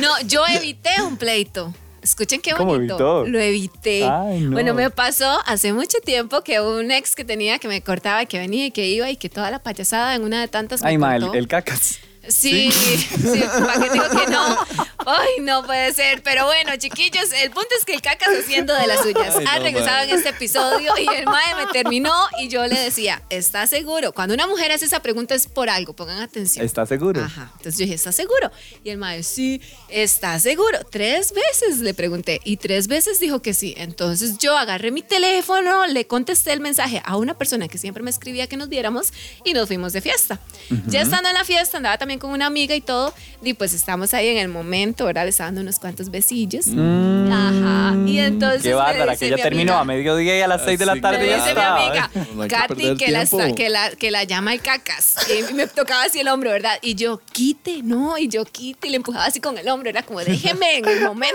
[0.00, 1.72] No, yo evité un pleito.
[2.02, 3.24] Escuchen qué ¿Cómo bonito.
[3.26, 4.04] Lo evité.
[4.04, 4.50] Ay, no.
[4.52, 8.38] Bueno, me pasó hace mucho tiempo que un ex que tenía que me cortaba, que
[8.38, 11.14] venía y que iba y que toda la payasada en una de tantas Ay, ma,
[11.14, 11.38] el, cortó.
[11.38, 11.98] el cacas.
[12.28, 13.08] Sí, sí,
[13.46, 14.58] ¿para qué digo que no?
[15.06, 16.22] Ay, no puede ser.
[16.22, 19.36] Pero bueno, chiquillos, el punto es que el cacas haciendo de las suyas.
[19.36, 20.10] Ay, ha no, regresado mae.
[20.10, 24.12] en este episodio y el mae me terminó y yo le decía, ¿estás seguro?
[24.12, 26.64] Cuando una mujer hace esa pregunta es por algo, pongan atención.
[26.64, 27.22] ¿Estás seguro?
[27.22, 27.50] Ajá.
[27.56, 28.50] Entonces yo dije, ¿estás seguro?
[28.84, 30.78] Y el mae, sí, ¿estás seguro?
[30.90, 33.74] Tres veces le pregunté y tres veces dijo que sí.
[33.76, 38.10] Entonces yo agarré mi teléfono, le contesté el mensaje a una persona que siempre me
[38.10, 39.12] escribía que nos viéramos
[39.44, 40.38] y nos fuimos de fiesta.
[40.86, 44.14] Ya estando en la fiesta, andaba también con una amiga y todo, y pues estamos
[44.14, 45.24] ahí en el momento ¿verdad?
[45.24, 46.66] Le estaba dando unos cuantos besillos.
[47.30, 47.94] Ajá.
[48.06, 48.60] Y entonces.
[48.60, 48.62] Mm.
[48.64, 51.00] Qué bárbara, que ya mi terminó amiga- a mediodía y a las 6 de la
[51.00, 54.10] tarde ya dice mi amiga, No que Katy, perder que la, está- que, la, que
[54.10, 55.16] la llama el cacas.
[55.50, 56.78] Y me tocaba así el hombro, ¿verdad?
[56.82, 60.02] Y yo, quite, no, y yo quite, y le empujaba así con el hombro, era
[60.02, 61.32] como, déjeme en el momento.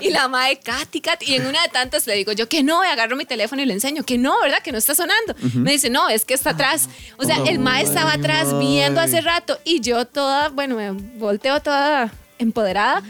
[0.00, 2.84] Y la madre, Katy, Katy, y en una de tantas le digo yo que no,
[2.84, 4.58] y agarro mi teléfono y le enseño que no, ¿verdad?
[4.62, 5.34] Que no está sonando.
[5.54, 6.88] Me dice, no, es que está atrás.
[7.18, 11.60] O sea, el mae estaba atrás viendo hace rato y yo toda, bueno, me volteo
[11.60, 13.02] toda empoderada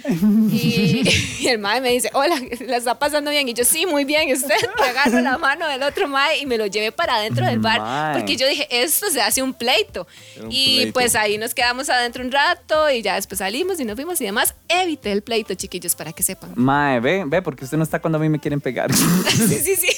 [0.51, 1.03] y,
[1.41, 2.37] y el mae me dice, hola,
[2.67, 3.49] ¿la está pasando bien?
[3.49, 4.55] Y yo, sí, muy bien, ¿y usted?
[4.79, 7.81] Y agarro la mano del otro mae y me lo llevé para adentro del bar
[7.81, 8.19] Mae.
[8.19, 10.07] porque yo dije, esto se hace un pleito.
[10.41, 10.93] Un y pleito.
[10.93, 14.25] pues ahí nos quedamos adentro un rato y ya después salimos y nos fuimos y
[14.25, 14.55] demás.
[14.69, 16.53] Evité el pleito, chiquillos, para que sepan.
[16.55, 18.93] Mae, ve, ve, porque usted no está cuando a mí me quieren pegar.
[18.95, 19.88] sí, sí, sí.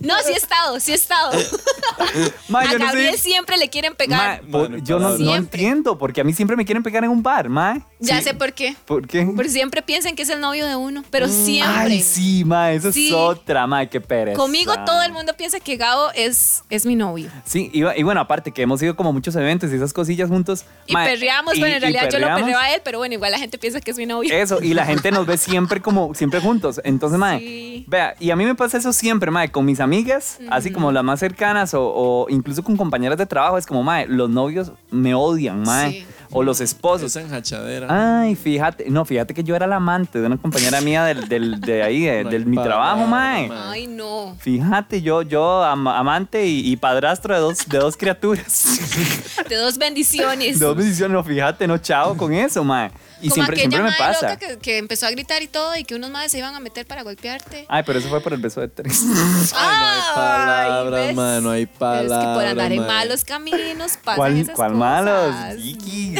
[0.00, 1.30] No, sí he estado, sí he estado.
[2.48, 3.18] Mae, a yo no Gabriel sé.
[3.22, 4.40] siempre le quieren pegar.
[4.50, 5.60] Por- yo no, no Siempre.
[5.62, 7.82] entiendo, porque a mí siempre me quieren pegar en un bar, mae.
[7.98, 8.24] ya Sí.
[8.24, 8.74] sé por qué.
[8.86, 9.24] ¿Por qué?
[9.34, 11.68] Porque siempre piensan que es el novio de uno, pero siempre.
[11.74, 13.08] Mm, Ay, sí, mae, eso Sí.
[13.08, 14.38] es otra, mae, qué pereza.
[14.38, 17.30] Conmigo todo el mundo piensa que Gabo es, es mi novio.
[17.44, 20.28] Sí, y, y bueno, aparte que hemos ido como a muchos eventos y esas cosillas
[20.30, 20.64] juntos.
[20.86, 22.40] Y mae, perreamos, y- bueno, en y realidad yo lo perreamos.
[22.42, 24.32] perreo a él, pero bueno, igual la gente piensa que es mi novio.
[24.34, 26.80] Eso, y la gente nos ve siempre como, siempre juntos.
[26.84, 27.84] Entonces, mae, Sí.
[27.86, 31.02] vea, y a mí me pasa eso siempre, mae, con mis amigas, así como las
[31.02, 35.14] más cercanas o, o incluso con compañeras de trabajo, es como, mae, los novios me
[35.14, 36.06] odian, mae, Sí.
[36.30, 37.08] o los esposos.
[37.16, 38.20] Esa enjachadera.
[38.20, 41.60] Ay, fíjate, no, fíjate que yo era la amante de una compañera mía del, del-
[41.60, 43.48] de ahí, de, del mi trabajo, mae.
[43.48, 43.58] mae.
[43.68, 44.36] Ay, no.
[44.38, 48.78] Fíjate, yo, yo am- amante y, y padrastro de dos, de dos criaturas.
[49.48, 50.60] De dos bendiciones.
[50.60, 52.90] de dos bendiciones, no, fíjate, no chao con eso, mae.
[53.22, 54.30] Y Como siempre, aquella siempre me madre pasa.
[54.30, 56.60] loca que, que empezó a gritar y todo y que unos madres se iban a
[56.60, 57.66] meter para golpearte.
[57.68, 59.02] Ay, pero eso fue por el beso de tres.
[59.54, 61.16] Ay, no hay palabras, ¿ves?
[61.16, 64.54] mae, no hay Pero es que por palabras, andar en malos caminos pasan ¿Cuál, esas
[64.56, 64.78] cuál cosas.
[64.78, 65.34] malos?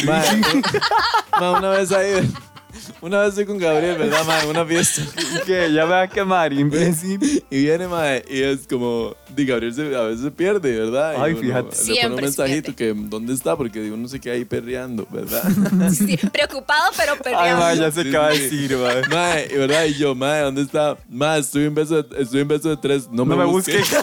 [0.04, 2.30] Mae, una vez ahí,
[3.00, 4.46] una vez estoy con Gabriel, ¿verdad, mae?
[4.46, 5.02] Una fiesta.
[5.46, 7.42] que ya me va a quemar, imbécil.
[7.50, 11.14] Y viene, mae, y es como, di Gabriel se- a veces se pierde, ¿verdad?
[11.14, 11.76] Y Ay, uno fíjate.
[11.76, 13.56] Le pone un se mensajito que, ¿dónde está?
[13.56, 15.42] Porque digo, no sé qué ahí perreando, ¿verdad?
[15.90, 17.60] Sí, sí, preocupado pero Ay, perreando.
[17.60, 18.40] mae, ya sé Sí, qué va a sí.
[18.42, 19.02] decir, mae.
[19.08, 19.84] Mae, y ¿verdad?
[19.86, 20.96] Y yo, mae, ¿dónde está?
[21.08, 23.78] Mae, estoy en beso de, estoy en beso de tres, no, No me busque.
[23.78, 23.96] busque.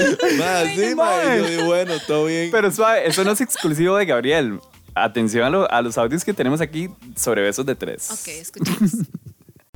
[0.74, 2.50] Sí, yo digo, bueno, todo bien.
[2.50, 4.60] Pero suave, eso no es exclusivo de Gabriel.
[4.94, 8.10] Atención a, lo- a los audios que tenemos aquí sobre besos de tres.
[8.10, 8.90] Ok, escuchemos.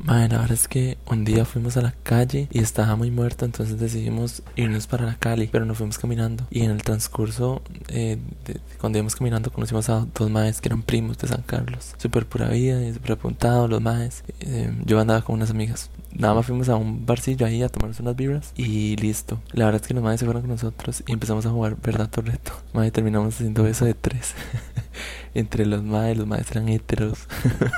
[0.07, 3.47] Mae, la verdad es que un día fuimos a la calle y estaba muy muerto,
[3.47, 6.47] entonces decidimos irnos para la Cali, pero nos fuimos caminando.
[6.51, 10.83] Y en el transcurso, eh, de- cuando íbamos caminando, conocimos a dos maes que eran
[10.83, 11.95] primos de San Carlos.
[11.97, 14.25] Súper pura vida y súper apuntados los maes.
[14.41, 15.89] Eh, yo andaba con unas amigas.
[16.13, 19.41] Nada más fuimos a un barcillo ahí a tomarnos unas vibras y listo.
[19.53, 22.11] La verdad es que los maes se fueron con nosotros y empezamos a jugar verdad
[22.19, 22.53] o reto.
[22.75, 24.35] Mae, terminamos haciendo eso de tres.
[25.35, 27.19] Entre los maes, los maes eran heteros.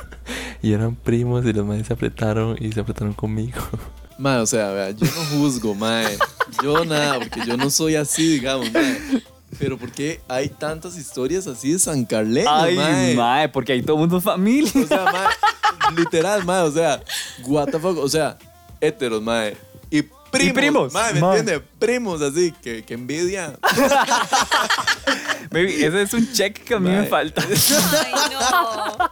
[0.62, 3.60] y eran primos y los maes se apretaron y se apretaron conmigo.
[4.18, 6.16] Mae, o sea, vea, yo no juzgo, mae.
[6.62, 8.98] Yo nada, porque yo no soy así, digamos, mae.
[9.58, 13.14] Pero ¿por qué hay tantas historias así de San Carleño, Ay, mae?
[13.14, 14.72] mae, porque ahí todo el mundo es familia.
[14.74, 17.02] O sea, mae, literal, mae, o sea,
[17.46, 18.38] what the fuck, o sea,
[18.80, 19.54] heteros, mae.
[19.90, 21.60] Y primos, primos, mae, ¿me entiendes?
[21.78, 23.54] Primos así, que, que envidia.
[25.50, 27.42] Baby, ese es un check que a mí me falta.
[27.48, 29.10] Ay, no.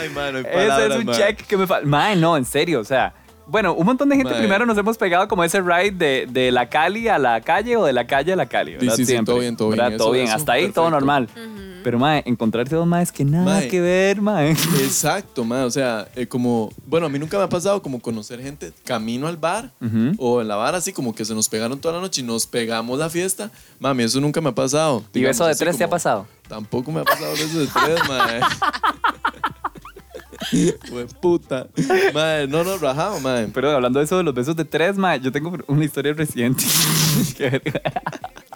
[0.00, 1.16] Ay, mae, no hay Ese palabras, es un mae.
[1.16, 1.86] check que me falta.
[1.86, 3.12] Mae, no, en serio, o sea.
[3.46, 4.38] Bueno, un montón de gente Mae.
[4.38, 7.84] primero nos hemos pegado como ese ride de, de la Cali a la calle o
[7.84, 8.90] de la calle a la Cali, ¿verdad?
[8.94, 9.78] Sí, sí, sí, Siempre, todo bien, todo bien.
[9.82, 9.98] ¿verdad?
[9.98, 10.90] Todo bien, eso, hasta ahí todo perfecto.
[10.90, 11.28] normal.
[11.82, 13.68] Pero, mae, encontrarse dos maes que nada Mae.
[13.68, 14.50] que ver, mae.
[14.50, 18.40] Exacto, mae, o sea, eh, como, bueno, a mí nunca me ha pasado como conocer
[18.42, 20.12] gente camino al bar Ujú.
[20.18, 22.46] o en la bar así como que se nos pegaron toda la noche y nos
[22.46, 23.50] pegamos la fiesta.
[23.78, 25.04] Mami, eso nunca me ha pasado.
[25.12, 26.26] ¿Y Digamos, beso de así tres te ha como- pasado?
[26.48, 28.40] Tampoco me ha pasado beso de tres, mae.
[30.88, 31.68] Fue puta.
[32.14, 33.46] Mae, no nos rajamos, mae.
[33.48, 36.64] Pero hablando de eso de los besos de tres, mae, yo tengo una historia reciente.
[37.36, 37.80] Qué verga.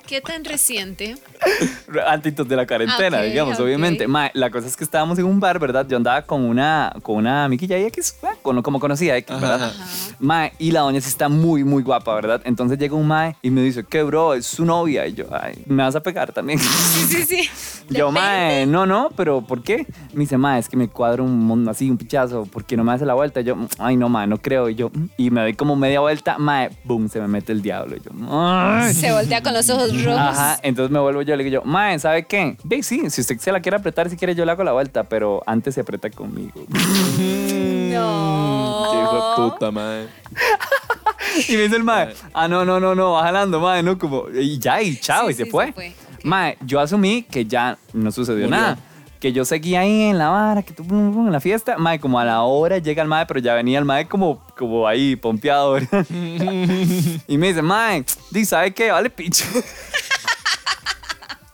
[0.07, 1.17] ¿Qué tan reciente?
[2.07, 4.07] Antitos de la cuarentena, Ah, digamos, obviamente.
[4.07, 5.87] Mae, la cosa es que estábamos en un bar, ¿verdad?
[5.89, 9.63] Yo andaba con una, con una amiguilla X, con- como conocía X, ¿verdad?
[9.71, 9.85] Ajá.
[10.19, 12.43] Mae, y la doña sí está muy, muy guapa, ¿verdad?
[12.45, 14.35] Entonces llega un mae y me dice, ¿qué, bro?
[14.35, 15.07] Es su novia.
[15.07, 16.59] Y yo, ay, ¿me vas a pegar también?
[16.59, 17.49] Sí, sí, sí.
[17.91, 19.87] Yo, mae, no, no, pero ¿por qué?
[20.15, 22.85] Me dice, mae, es que me cuadra un mon- así, un pichazo, ¿por qué no
[22.85, 23.43] me hace la vuelta?
[23.43, 24.71] Y yo, "Mm, ay, no, mae, no creo.
[24.71, 27.97] Y yo, y me doy como media vuelta, mae, boom, se me mete el diablo.
[27.97, 28.95] Y yo, ay.
[28.95, 30.19] Se voltea con los ojos rojos.
[30.21, 32.57] Ajá, entonces me vuelvo yo, le digo yo, mae, ¿sabe qué?
[32.65, 35.05] Ve, sí, si usted se la quiere apretar, si quiere yo le hago la vuelta,
[35.05, 36.65] pero antes se aprieta conmigo.
[37.93, 38.89] No.
[38.93, 40.07] Qué hijo de puta, mae.
[41.49, 44.25] y me dice el mae, ah, no, no, no, no, va jalando, mae, no, como,
[44.35, 45.67] y ya, y chao, Sí, y se sí, fue.
[45.67, 45.93] se fue.
[46.25, 48.79] Mae, yo asumí que ya no sucedió nada.
[49.25, 51.79] Que yo seguía ahí en la vara, que tú en la fiesta.
[51.79, 54.87] Mae, como a la hora llega el mae, pero ya venía el mae como, como
[54.87, 55.73] ahí, pompeado.
[55.73, 56.05] ¿verdad?
[57.27, 58.05] y me dice, mae,
[58.45, 58.91] ¿sabe qué?
[58.91, 59.47] Vale, picho.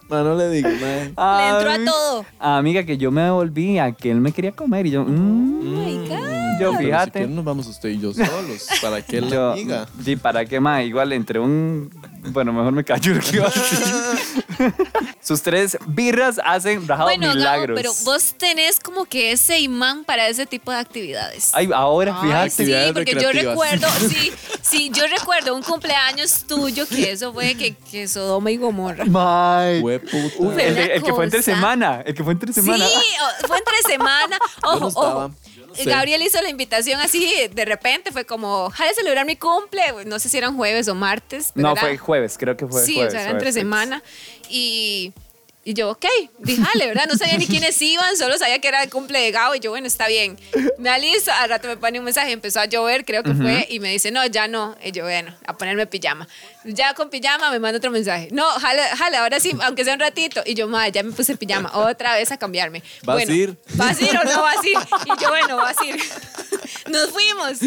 [0.09, 1.04] Ma, no le digo, mae.
[1.04, 2.26] Le entró a todo.
[2.40, 5.62] Amiga, que yo me devolví a que él me quería comer y yo, mm, Oh
[5.62, 6.39] my God.
[6.61, 7.11] Yo Pero Si fíjate.
[7.12, 8.66] quieren nos vamos usted y yo solos.
[8.81, 9.88] ¿Para qué la Yo, amiga?
[10.05, 10.85] sí, ¿para qué más?
[10.85, 11.90] Igual entre un...
[12.33, 13.14] Bueno, mejor me callo.
[13.20, 14.75] ¿qué iba a decir?
[15.23, 17.77] Sus tres birras hacen rajados Bueno, Gabo, milagros.
[17.81, 21.51] pero vos tenés como que ese imán para ese tipo de actividades.
[21.53, 22.87] Ay, ahora, Ay, fíjate.
[22.87, 27.75] sí, porque yo recuerdo, sí, sí, yo recuerdo un cumpleaños tuyo que eso fue que,
[27.75, 29.05] que Sodoma y Gomorra.
[29.07, 29.81] May.
[29.81, 30.53] Fue puta.
[30.55, 32.03] Fue El, el que fue entre semana.
[32.05, 32.87] El que fue entre semana.
[32.87, 32.94] Sí,
[33.46, 34.38] fue entre semana.
[34.62, 35.31] Ojo, no ojo.
[35.85, 39.83] Gabriel hizo la invitación así, de repente fue como, jale a celebrar mi cumple.
[40.06, 41.52] No sé si eran jueves o martes.
[41.54, 43.12] pero No, era- fue jueves, creo que fue sí, jueves.
[43.12, 44.02] o sea, era entre semana.
[44.48, 45.12] Y,
[45.62, 46.07] y yo, ok,
[46.38, 47.05] díjale, ¿verdad?
[47.07, 49.55] No sabía ni quiénes iban, solo sabía que era el cumple de Gabo.
[49.55, 50.38] Y yo, bueno, está bien.
[50.79, 53.79] Me alisto, al rato me pone un mensaje, empezó a llover, creo que fue, y
[53.79, 54.77] me dice, no, ya no.
[54.83, 56.27] Y yo, bueno, a ponerme pijama.
[56.64, 58.29] Ya con pijama me manda otro mensaje.
[58.33, 60.42] No, jale, jale, ahora sí, aunque sea un ratito.
[60.46, 62.83] Y yo, madre, ya me puse pijama, otra vez a cambiarme.
[63.03, 63.57] ¿Vas bueno, a ir?
[63.75, 64.79] ¿Vas a ir o no vas a ir?
[65.05, 66.01] Y yo, bueno, vas a ir.
[66.88, 67.59] Nos fuimos.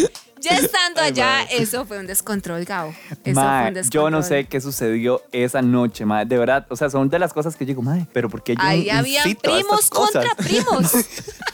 [0.44, 1.58] Ya estando Ay, allá, madre.
[1.58, 2.94] eso fue un descontrol, Gabo.
[3.24, 4.04] Eso fue un descontrol.
[4.04, 6.26] yo no sé qué sucedió esa noche, madre.
[6.26, 8.56] De verdad, o sea, son de las cosas que yo digo, madre, pero ¿por qué
[8.56, 10.92] yo Ahí habían incito a estas primos contra primos.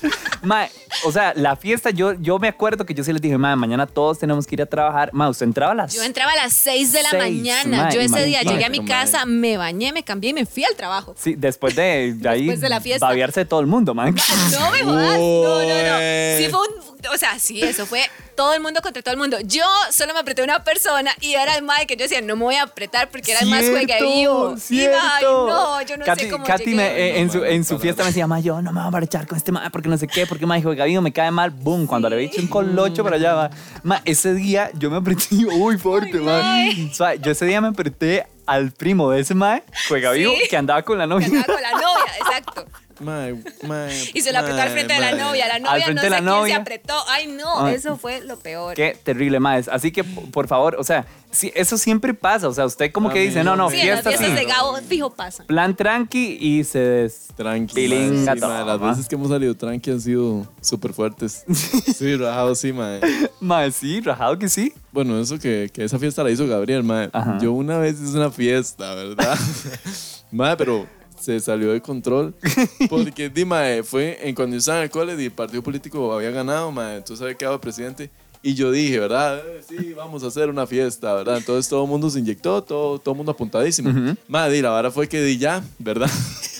[0.41, 0.69] Mae,
[1.05, 3.85] o sea, la fiesta, yo, yo me acuerdo que yo sí les dije, madre, mañana
[3.87, 5.09] todos tenemos que ir a trabajar.
[5.13, 5.93] Madre, usted entraba a las...
[5.93, 7.83] Yo entraba a las 6 de la Seis, mañana.
[7.83, 8.87] mae, yo ese día llegué a mi mae.
[8.87, 11.15] casa, me bañé, me cambié y me fui al trabajo.
[11.17, 13.05] Sí, después de, de ahí Después de la fiesta.
[13.05, 14.15] babearse de todo el mundo, man.
[14.51, 15.17] No me jodas.
[15.19, 16.37] No, no, no.
[16.37, 16.89] Sí fue un.
[17.13, 18.01] O sea, sí, eso fue
[18.35, 19.37] todo el mundo contra todo el mundo.
[19.45, 22.35] Yo solo me apreté a una persona y era el Mike que yo decía, no
[22.35, 24.55] me voy a apretar porque era el más juega vivo.
[24.69, 28.03] Y, ay, no, yo no Katy, sé cómo Katy me- eh, en, su, en fiesta
[28.03, 30.07] me decía, ma, yo no me voy a marchar con este ma, porque no sé
[30.07, 31.49] qué, porque ma, juega vivo, me cae mal.
[31.49, 33.49] Boom, cuando le había hecho un colocho para allá, ma.
[33.83, 36.41] Ma, ese día yo me apreté muy fuerte, ma.
[36.89, 40.19] O sea, yo ese día me apreté al primo de ese ma, juega Sí.
[40.19, 41.27] vivo, que andaba con la Que novia.
[41.27, 42.65] andaba con la novia, exacto.
[42.99, 45.19] Mae, mae, Y se lo apretó al mae, frente de la mae.
[45.23, 45.47] novia.
[45.47, 46.55] La Al novia frente no de sé la quién novia.
[46.55, 46.93] se apretó.
[47.07, 47.75] Ay, no, Ay.
[47.75, 48.75] eso fue lo peor.
[48.75, 49.57] Qué terrible, ma.
[49.61, 52.47] Por que, por favor, o sea, sí, eso siempre pasa.
[52.49, 54.39] O sea, usted como que dice, no, no, no Sí, me- en las fiesta fiestas
[54.39, 54.45] sí.
[54.45, 55.43] de Gabo fijo pasa.
[55.45, 57.27] Plan tranqui y se des...
[57.35, 57.87] Tranqui.
[57.87, 61.43] Mae, mae, Las veces que hemos salido tranqui han sido súper fuertes.
[61.99, 62.99] Sí, rajado, sí, mae.
[63.39, 64.73] Ma, sí, rajado que sí.
[64.91, 67.09] Bueno, eso que, que esa fiesta la hizo Gabriel, mae.
[67.13, 67.37] Ajá.
[67.41, 69.37] Yo una vez hice una fiesta, ¿verdad?
[70.31, 70.87] mae, pero
[71.19, 72.33] se salió de control.
[72.89, 76.13] Porque, di, mae, fue en cuando yo estaba en el cole y el partido político
[76.13, 76.97] había ganado, mae.
[76.97, 78.09] Entonces había quedado presidente.
[78.41, 79.37] Y yo dije, ¿verdad?
[79.45, 81.37] Eh, sí, vamos a hacer una fiesta, ¿verdad?
[81.37, 84.15] Entonces todo el mundo se inyectó, todo, todo el mundo apuntadísimo.
[84.27, 86.09] Mae, di, la vara fue que di ya, ¿verdad?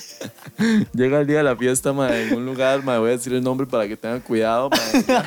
[0.92, 3.42] Llega el día de la fiesta, mae, en un lugar, mae, voy a decir el
[3.42, 5.04] nombre para que tengan cuidado, mae.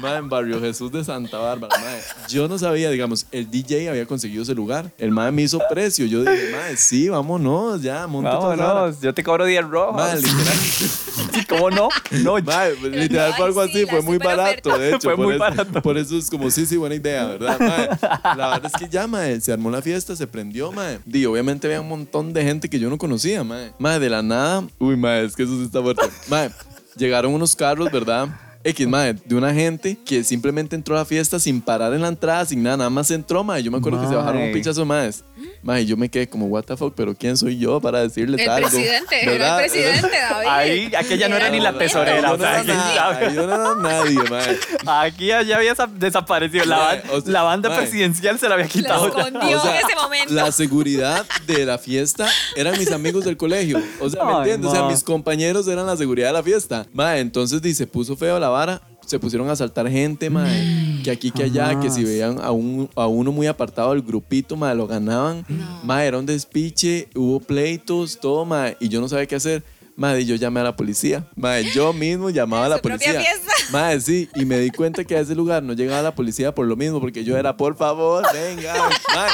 [0.00, 2.00] Mae, en Barrio Jesús de Santa Bárbara, mae.
[2.28, 4.92] Yo no sabía, digamos, el DJ había conseguido ese lugar.
[4.96, 6.06] El mae me hizo precio.
[6.06, 8.74] Yo dije, mae, sí, vámonos, ya, monta toda la vara".
[8.74, 9.96] Vámonos, yo te cobro 10 rojos.
[9.96, 10.54] Mae, literal.
[11.32, 11.88] Sí, ¿Cómo no?
[12.22, 14.78] No, Mae, literal fue algo sí, así, fue muy barato, oferta.
[14.78, 15.00] de hecho.
[15.00, 15.82] Fue por muy eso, barato.
[15.82, 17.58] Por eso es como, sí, sí, buena idea, ¿verdad?
[17.58, 18.36] Mae?
[18.36, 21.00] La verdad es que ya, mae, se armó la fiesta, se prendió, mae.
[21.12, 23.72] Y obviamente había un montón de gente que yo no conocía, mae.
[23.78, 24.47] Mae, de la nada,
[24.78, 26.02] uy, mae, es que eso sí está fuerte.
[26.28, 26.50] Mae,
[26.96, 28.28] llegaron unos carros, ¿verdad?
[28.68, 32.08] X, mae, de una gente que simplemente entró a la fiesta sin parar en la
[32.08, 33.62] entrada, sin nada, nada más entró, mae.
[33.62, 34.52] Yo me acuerdo que se bajaron un Mae.
[34.54, 35.24] pichazo más.
[35.62, 38.62] Mae, yo me quedé como, what the fuck, pero ¿quién soy yo para decirles El
[38.62, 39.64] presidente, era ¿Verdad?
[39.64, 40.48] el presidente, David.
[40.48, 43.34] Ahí, aquella no era ni la tesorera, Yo no era ¿quién nada, sabe?
[43.34, 44.58] yo no era nadie, mae.
[45.06, 46.64] Aquí ya había sa- desaparecido.
[46.64, 47.78] La, o sea, la banda mae.
[47.78, 49.14] presidencial se la había La quitado.
[49.14, 49.22] ya.
[49.22, 50.34] escondió O sea, en ese momento.
[50.34, 53.80] La seguridad de la fiesta eran mis amigos del colegio.
[54.00, 54.70] O sea, ¿me entiendes?
[54.70, 56.86] O sea, mis compañeros eran la seguridad de la fiesta.
[56.92, 58.82] Mae, entonces dice, puso feo la vara.
[59.06, 61.00] Se pusieron a asaltar gente, mae.
[61.02, 64.54] Que aquí, que allá, que si veían a, un, a uno muy apartado del grupito,
[64.56, 65.46] mae, lo ganaban.
[65.82, 68.76] Mae, era un despiche, hubo pleitos, todo, mae.
[68.80, 69.62] Y yo no sabía qué hacer.
[70.00, 71.26] Y yo llamé a la policía.
[71.34, 73.20] Mae, yo mismo llamaba a la policía.
[73.20, 73.52] fiesta.
[73.72, 76.66] Mae, sí, y me di cuenta que a ese lugar no llegaba la policía por
[76.66, 78.74] lo mismo, porque yo era, por favor, venga.
[79.14, 79.30] Mae,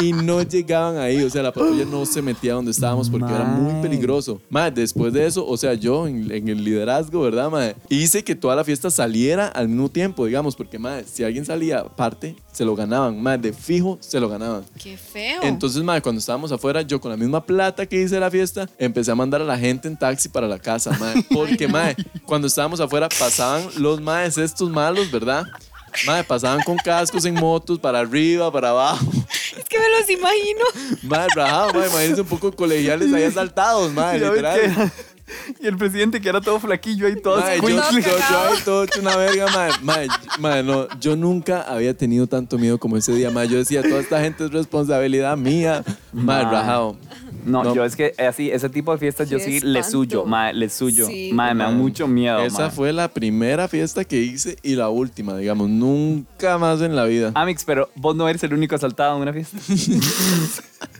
[0.00, 3.44] y no llegaban ahí, o sea, la patrulla no se metía donde estábamos porque era
[3.44, 4.40] muy peligroso.
[4.50, 7.74] Mae, después de eso, o sea, yo en, en el liderazgo, ¿verdad, mae?
[7.88, 11.78] Hice que toda la fiesta saliera al mismo tiempo, digamos, porque, mae, si alguien salía
[11.78, 13.20] aparte, se lo ganaban.
[13.20, 14.64] Mae, de fijo, se lo ganaban.
[14.80, 15.42] Qué feo.
[15.42, 18.68] Entonces, mae, cuando estábamos afuera, yo con la misma plata que hice de la fiesta,
[18.78, 21.22] empecé a mandar a la gente en taxi para la casa, mae.
[21.32, 25.44] Porque, mae, cuando estábamos afuera pasaban los maes estos malos, ¿verdad?
[26.06, 29.04] Mae, pasaban con cascos en motos para arriba, para abajo.
[29.68, 30.64] que me los imagino.
[31.02, 34.92] Mae, rajado, mae, imagínense un poco colegiales ahí asaltados, ves literal.
[35.60, 38.84] Y el presidente que era todo flaquillo ahí, todo Mae, yo, yo, yo ahí todo
[38.84, 39.70] hecho una verga, mae.
[39.82, 43.48] Mae, mae, no, yo nunca había tenido tanto miedo como ese día, mae.
[43.48, 45.84] Yo decía, toda esta gente es responsabilidad mía.
[46.12, 46.96] Mae, rajado.
[47.44, 47.74] No, No.
[47.74, 51.06] yo es que así, ese tipo de fiestas yo sí le suyo, mae, le suyo.
[51.06, 51.30] Sí.
[51.34, 52.70] Mae, me da mucho miedo, Esa mae.
[52.70, 55.68] fue la primera fiesta que hice y la última, digamos.
[55.68, 57.32] Nunca más en la vida.
[57.34, 59.58] Amix, pero vos no eres el único asaltado en una fiesta.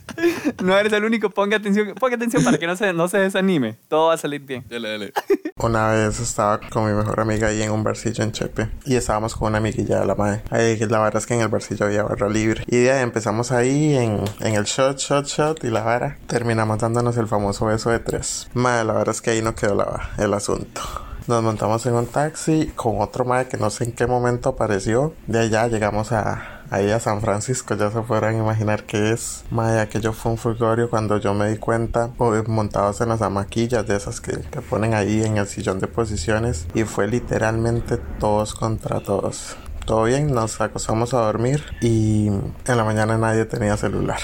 [0.63, 3.77] no eres el único, ponga atención, ponga atención para que no se, no se desanime.
[3.89, 4.65] Todo va a salir bien.
[4.69, 5.13] Dale, dale.
[5.57, 9.37] Una vez estaba con mi mejor amiga ahí en un barcillo en Chepe y estábamos
[9.37, 10.43] con una amiguilla de la madre.
[10.51, 12.65] Ahí, la verdad es que en el barcillo había barra libre.
[12.67, 16.19] Y de ahí empezamos ahí en, en el shot, shot, shot y la vara.
[16.27, 18.49] Terminamos dándonos el famoso beso de tres.
[18.55, 20.81] Madre, la verdad es que ahí no quedó la, el asunto.
[21.27, 25.15] Nos montamos en un taxi con otro madre que no sé en qué momento apareció.
[25.27, 29.43] De allá llegamos a, ahí a San Francisco, ya se podrán imaginar qué es.
[29.51, 33.87] Madre, aquello fue un fulgorio cuando yo me di cuenta, pues, montados en las amaquillas
[33.87, 36.67] de esas que, que ponen ahí en el sillón de posiciones.
[36.75, 39.57] Y fue literalmente todos contra todos.
[39.87, 44.21] Todo bien, nos acostamos a dormir y en la mañana nadie tenía celular.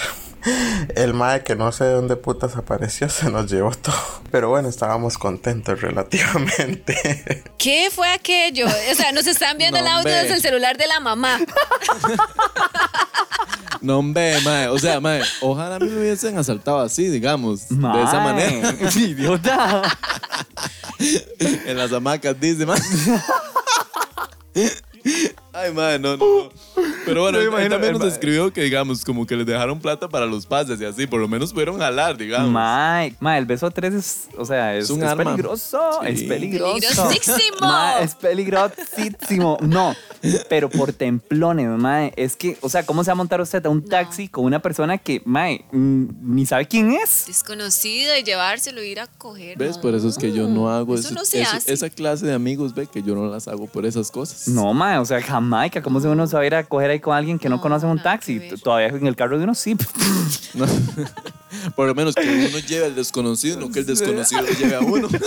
[0.95, 3.95] El mae que no sé de dónde putas apareció se nos llevó todo.
[4.31, 7.45] Pero bueno, estábamos contentos relativamente.
[7.59, 8.67] ¿Qué fue aquello?
[8.67, 11.39] O sea, nos están viendo No, el audio desde el celular de la mamá.
[13.81, 14.69] No, hombre, mae.
[14.69, 17.69] O sea, mae, ojalá me hubiesen asaltado así, digamos.
[17.69, 18.75] De esa manera.
[18.95, 19.83] Idiota.
[21.39, 22.79] en las hamacas, dice, mae.
[25.53, 26.25] Ay, mae, no, no.
[26.45, 26.49] no.
[27.05, 28.11] Pero bueno, No, él- él imagino, también nos mae.
[28.11, 31.07] escribió que, digamos, como que les dejaron plata para los pases y así.
[31.07, 32.51] Por lo menos pudieron jalar, digamos.
[32.51, 35.25] Mae, mae, el beso 3 es, o sea, es, Es un es arma.
[35.25, 36.09] peligroso, Sí.
[36.09, 36.73] es peligroso.
[37.09, 37.57] Peligrosísimo.
[37.61, 39.59] Mae, es peligrosísimo.
[39.63, 39.95] No,
[40.49, 43.69] pero por templones, mae, es que, o sea, ¿cómo se va a montar usted a
[43.71, 47.25] un taxi con una persona que, mae, mm, ni sabe quién es?
[47.27, 49.59] Desconocido y llevárselo, ir a coger.
[49.59, 49.77] ¿Ves?
[49.77, 49.83] no.
[49.83, 51.73] Por eso es que yo no hago Eso ese- no se eso- hace.
[51.73, 54.47] esa clase de amigos, ve, que yo no las hago por esas cosas.
[54.49, 57.01] No, mae, o sea, Jamaica, ¿cómo se uno se va a ir a coger ahí
[57.01, 58.41] con alguien que no, No, conoce un taxi?
[58.63, 59.75] Todavía en el carro de uno sí.
[60.55, 60.67] No.
[61.77, 64.81] Por lo menos que uno lleve al desconocido, no que el desconocido lo lleve a
[64.81, 65.09] uno.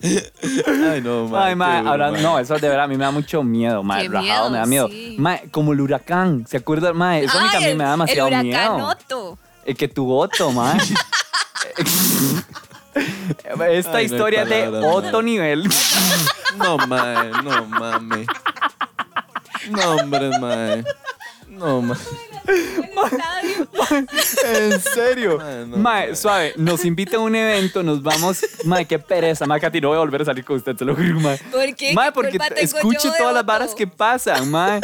[0.00, 3.42] Ay, no, mae, Ay, duro, ahora, no, eso de verdad a mí me da mucho
[3.42, 4.02] miedo, mae.
[4.02, 4.88] Qué Rajado, miedo, me da miedo.
[4.88, 5.16] sí.
[5.18, 7.24] Mae, como el huracán, ¿se acuerda, mae?
[7.24, 8.96] Eso a mí Ay, también el- me da demasiado el miedo.
[9.64, 10.78] El que tu Otto, mae.
[12.98, 15.22] Esta Ay, no hay historia es de mae.
[15.22, 15.68] nivel.
[16.56, 18.26] No, mae, no mames.
[19.70, 20.84] No, hombre, mae.
[21.48, 21.96] No, mae.
[24.44, 25.38] en serio.
[25.38, 26.16] Mae, no, mae, mae.
[26.16, 28.44] suave, nos invita a un evento, nos vamos.
[28.64, 30.94] Mae, qué pereza, mae, Katy, no voy a volver a salir con usted, te lo
[30.94, 31.38] juro, mae.
[31.50, 31.92] ¿Por qué?
[31.94, 34.80] Mae, ¿Qué porque culpa tengo escuche yo de todas las varas que pasan, mae.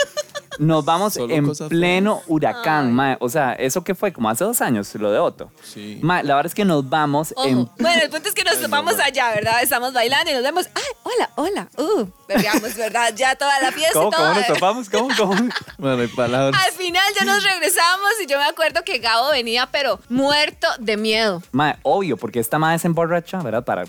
[0.59, 2.29] Nos vamos Solo en pleno feas.
[2.29, 2.93] huracán, Ay.
[2.93, 3.17] mae.
[3.21, 4.13] O sea, ¿eso qué fue?
[4.13, 5.51] Como hace dos años, lo de Otto.
[5.63, 5.99] Sí.
[6.03, 7.47] Mae, la verdad es que nos vamos Ojo.
[7.49, 9.63] en Bueno, el punto es que nos topamos allá, ¿verdad?
[9.63, 10.67] Estamos bailando y nos vemos.
[10.75, 11.69] ¡Ay, hola, hola!
[11.79, 12.07] ¡Uh!
[12.29, 13.13] Veamos, ¿verdad?
[13.15, 14.23] Ya toda la fiesta ¿Cómo, y todo.
[14.29, 14.91] cómo nos topamos?
[14.91, 15.35] ¿Cómo, cómo?
[15.79, 16.61] Bueno, hay palabras.
[16.67, 20.97] Al final ya nos regresamos y yo me acuerdo que Gabo venía, pero muerto de
[20.97, 21.43] miedo.
[21.53, 23.65] Mae, obvio, porque esta madre se emborracha, ¿verdad?
[23.65, 23.85] Para,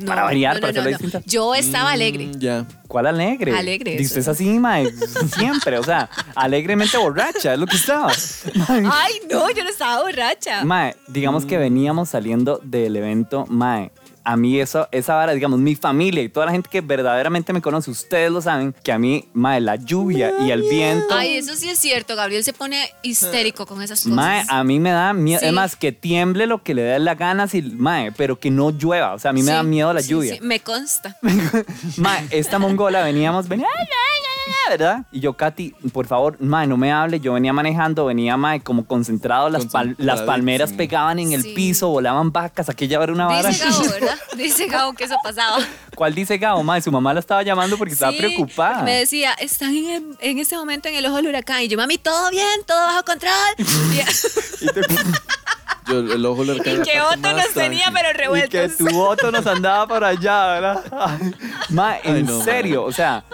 [0.00, 0.88] No, para variar, no, para no.
[0.88, 1.22] distinta.
[1.26, 2.26] Yo estaba alegre.
[2.26, 2.66] Mm, ya.
[2.88, 3.56] ¿Cuál alegre?
[3.56, 4.04] Alegre, eso.
[4.04, 4.90] usted es así, mae,
[5.36, 8.12] siempre, o sea, alegremente borracha, es lo que estaba.
[8.54, 10.64] Mae, Ay, no, yo no estaba borracha.
[10.64, 13.92] mae, digamos que veníamos saliendo del evento, mae.
[14.32, 17.60] A mí eso, esa vara, digamos, mi familia y toda la gente que verdaderamente me
[17.60, 21.56] conoce, ustedes lo saben, que a mí, mae, la lluvia y el viento, Ay, eso
[21.56, 22.14] sí es cierto.
[22.14, 24.14] Gabriel se pone histérico con esas cosas.
[24.14, 25.46] mae, a mí me da miedo, Sí.
[25.46, 28.70] es más, que tiemble lo que le dé la gana, si, mae, pero que no
[28.70, 30.34] llueva, o sea, a mí me Sí, da miedo la lluvia.
[30.34, 31.16] sí, me consta.
[31.96, 34.19] Ma, esta mongola veníamos, venía, ay, ay,
[34.68, 35.04] ¿verdad?
[35.12, 37.18] Y yo, Katy, por favor, ma, no me hable.
[37.20, 39.48] Yo venía manejando, venía, ma, como concentrado.
[39.50, 41.52] Las, pal- las palmeras pegaban en el Sí.
[41.54, 42.68] piso, volaban vacas.
[42.68, 43.48] Aquella era una vara.
[43.48, 44.18] Dice Gabo, ¿verdad?
[44.36, 45.58] Dice Gabo que eso pasaba.
[45.96, 46.62] ¿Cuál dice Gabo?
[46.62, 48.82] Ma, su mamá la estaba llamando porque estaba Sí, preocupada.
[48.82, 51.62] Me decía, están en, el- en este momento en el ojo del huracán.
[51.62, 53.32] Y yo, mami, todo bien, todo bajo control.
[53.58, 54.80] Y- Y, te-
[55.90, 58.76] Yo el ojo le Y que Otto nos tenía, pero y que revueltos.
[58.76, 60.84] tu voto nos andaba por allá, ¿verdad?
[60.92, 61.34] Ay,
[61.70, 63.24] ma, en Ay, no, serio, o sea,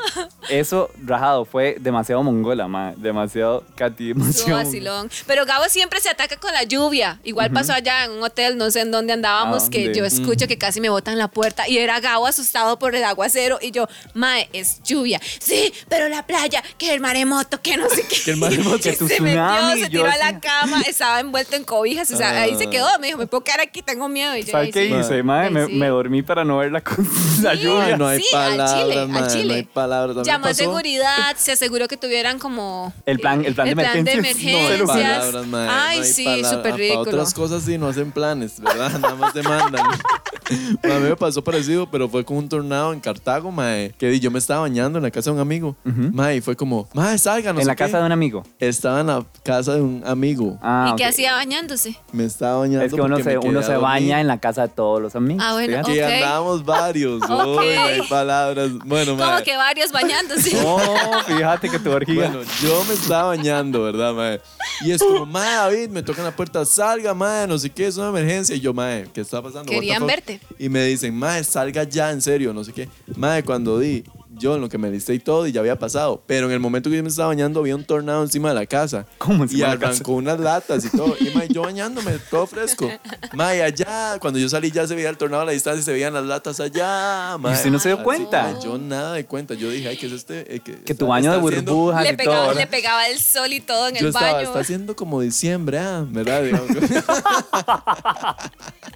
[0.48, 2.94] eso, rajado, fue demasiado mongola, ma.
[2.96, 4.58] Demasiado, Katy, Estuvo demasiado.
[4.64, 5.10] vacilón.
[5.26, 7.18] Pero Gabo siempre se ataca con la lluvia.
[7.24, 10.46] Igual pasó allá en un hotel, no sé en dónde andábamos, ¿A que yo escucho
[10.46, 13.86] que casi me botan la puerta y era Gabo asustado por el aguacero y yo,
[14.14, 15.20] mae, es lluvia.
[15.40, 18.16] Sí, pero la playa, que el maremoto, que no sé qué.
[18.24, 18.76] Que el maremoto.
[18.86, 22.16] Que se metió, tsunami, se yo tiró a la cama, estaba envuelto en cobijas, o
[22.16, 22.86] sea, Ay, ahí se quedó.
[23.00, 24.36] Me dijo, me puedo quedar aquí, tengo miedo.
[24.36, 24.94] Y yo, ¿Sabes "Ay, qué sí".
[25.00, 25.46] hice, mae?
[25.46, 25.72] Ay, Me, sí.
[25.74, 27.06] me dormí para no ver la, con-
[27.42, 27.96] la lluvia.
[27.96, 29.44] No hay Sí, al palabras, chile, al mae, chile.
[29.48, 30.10] No hay palabras.
[30.16, 32.92] A mí me Llamó a seguridad, se aseguró que tuvieran como...
[33.06, 34.52] El plan- el plan de de emergencias.
[34.52, 35.18] No hay emergencias.
[35.18, 36.52] palabras, mae, Ay, no hay sí, palabras.
[36.52, 37.04] súper Ah, ridículo.
[37.04, 38.90] Para otras cosas sí no hacen planes, ¿verdad?
[39.00, 39.86] Nada más te mandan.
[40.84, 43.94] a mí me pasó parecido, pero fue con un tornado en Cartago, mae.
[43.98, 45.76] Que di- yo me estaba bañando en la casa de un amigo.
[45.84, 47.84] Mae, y fue como, mae, salga, no en sé la qué.
[47.84, 48.44] casa de un amigo.
[48.58, 50.58] Estaba en la casa de un amigo.
[50.62, 51.10] Ah, ¿Y qué ok.
[51.10, 51.96] hacía bañándose?
[52.12, 52.84] Me estaba bañando.
[52.84, 55.42] Es que uno se, uno se baña en la casa de todos los amigos.
[55.44, 55.92] Ah, bueno, fíjate.
[55.92, 56.12] Que Ok.
[56.12, 57.22] andábamos varios.
[57.30, 57.60] Ok.
[57.60, 58.70] Uy, no hay palabras.
[58.84, 60.56] Bueno, Como que varios bañándose.
[60.62, 60.78] No,
[61.26, 62.28] fíjate que tu orgía.
[62.28, 64.40] Bueno, yo me estaba bañando, ¿verdad, mae?
[64.84, 67.96] Y es como, mae, David, me tocan la puerta, salga, mae, no sé qué, es
[67.96, 68.54] una emergencia.
[68.54, 69.70] Y yo, mae, ¿qué está pasando?
[69.70, 70.40] Querían verte.
[70.58, 72.88] Y me dicen, mae, salga ya, en serio, no sé qué.
[73.16, 74.04] Mae, cuando di,
[74.38, 76.22] yo en lo que me listé y todo, y ya había pasado.
[76.26, 78.66] Pero en el momento que yo me estaba bañando, había un tornado encima de la
[78.66, 79.06] casa.
[79.18, 79.92] ¿Cómo encima Y de la casa?
[79.94, 81.14] arrancó unas latas y todo.
[81.20, 82.90] Y mae, yo bañándome, todo fresco.
[83.34, 85.92] Mae, allá, cuando yo salí ya se veía el tornado a la distancia y se
[85.92, 87.36] veían las latas allá.
[87.38, 87.54] Mae.
[87.54, 88.42] usted no se dio Así, cuenta?
[88.42, 89.54] mae, yo nada de cuenta.
[89.54, 90.56] Yo dije, ay, ¿qué es este?
[90.56, 92.24] Eh, Que tu baño de está haciendo- burbujas Le y todo.
[92.24, 92.60] pegaba, ¿verdad?
[92.60, 94.46] le pegaba el sol y todo en yo el estaba, baño.
[94.46, 96.42] está haciendo como diciembre, ah, ¿verdad?
[96.44, 96.68] Digamos.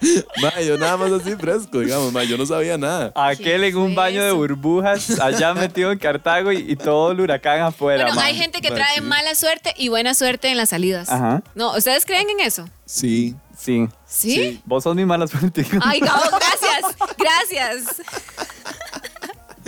[0.66, 3.12] Yo nada más así fresco, digamos, yo no sabía nada.
[3.14, 7.60] Aquel en un baño de burbujas, allá metido en Cartago y, y todo el huracán
[7.60, 8.04] afuera.
[8.06, 11.08] Bueno, hay gente que trae mala suerte y buena suerte en las salidas.
[11.10, 11.42] Ajá.
[11.54, 12.68] No, ¿ustedes creen en eso?
[12.84, 13.36] Sí.
[13.58, 13.88] Sí.
[14.06, 14.62] ¿Sí?
[14.64, 15.66] Vos sos mi mala suerte.
[15.82, 18.02] Ay, Gabo, gracias, gracias.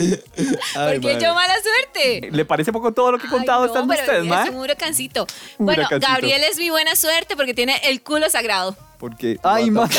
[0.77, 1.21] Ay, Porque ma.
[1.21, 2.29] yo mala suerte.
[2.33, 5.27] ¿Le parece poco todo lo que he contado Ay, no, pero ustedes, es un huracancito.
[5.59, 6.13] Un Bueno, huracancito.
[6.13, 8.77] Gabriel es mi buena suerte porque tiene el culo sagrado.
[8.99, 9.39] Porque.
[9.43, 9.89] Ay, ma.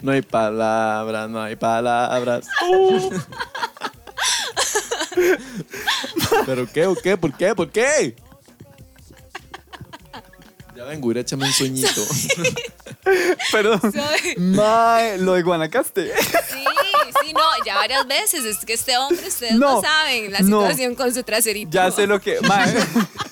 [0.00, 2.48] No hay palabras, no hay palabras.
[6.46, 7.16] ¿Pero qué o qué?
[7.16, 7.54] ¿Por qué?
[7.54, 8.16] ¿Por qué?
[10.82, 11.88] Ya ven, güey, échame un sueñito.
[13.52, 13.80] Perdón.
[13.80, 16.12] Soy- Mae, lo de Guanacaste.
[16.18, 16.64] Sí,
[17.24, 18.44] sí, no, ya varias veces.
[18.44, 20.60] Es que este hombre, ustedes No, no, saben la no.
[20.62, 21.70] situación con su traserito.
[21.70, 22.40] Ya sé lo que.
[22.40, 22.74] Mae.
[22.74, 23.08] No.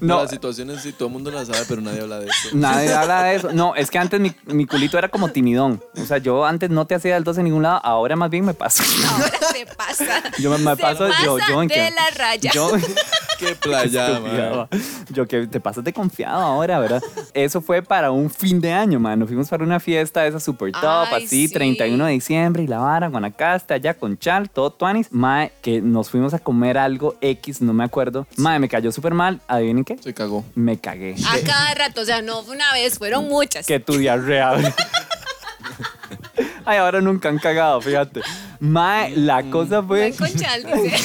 [0.00, 2.50] No, Las situaciones sí, todo el mundo las sabe, pero nadie habla de eso.
[2.52, 3.52] nadie habla de eso.
[3.54, 5.82] No, es que antes mi, mi culito era como timidón.
[5.98, 8.44] O sea, yo antes no te hacía el 2 en ningún lado, ahora más bien
[8.44, 8.82] me paso.
[9.10, 10.22] Ahora se pasa.
[10.38, 12.50] Yo me, me Se paso, yo, pasa yo en de la raya.
[12.52, 12.70] Yo,
[13.38, 14.56] Qué playa, man.
[14.56, 14.68] ma.
[15.10, 17.02] Yo que te pasas de confiado ahora, ¿verdad?
[17.34, 19.18] Eso fue para un fin de año, man.
[19.18, 21.52] Nos fuimos para una fiesta esa super top, Ay, así, sí.
[21.54, 25.08] 31 de diciembre, y la vara, Guanacaste, allá con Chal, todo tuanis.
[25.10, 28.26] Mae, que nos fuimos a comer algo X, no me acuerdo.
[28.36, 29.40] Mae, me cayó súper mal.
[29.48, 29.98] ¿Adivinen qué?
[29.98, 30.44] Se cagó.
[30.54, 31.14] Me cagué.
[31.28, 33.66] A cada rato, o sea, no fue una vez, fueron muchas.
[33.66, 34.54] Que tu diarrea.
[36.64, 38.22] Ay, ahora nunca han cagado, fíjate.
[38.58, 40.12] Mae, la cosa fue...
[40.12, 40.96] Buen conchal, dice.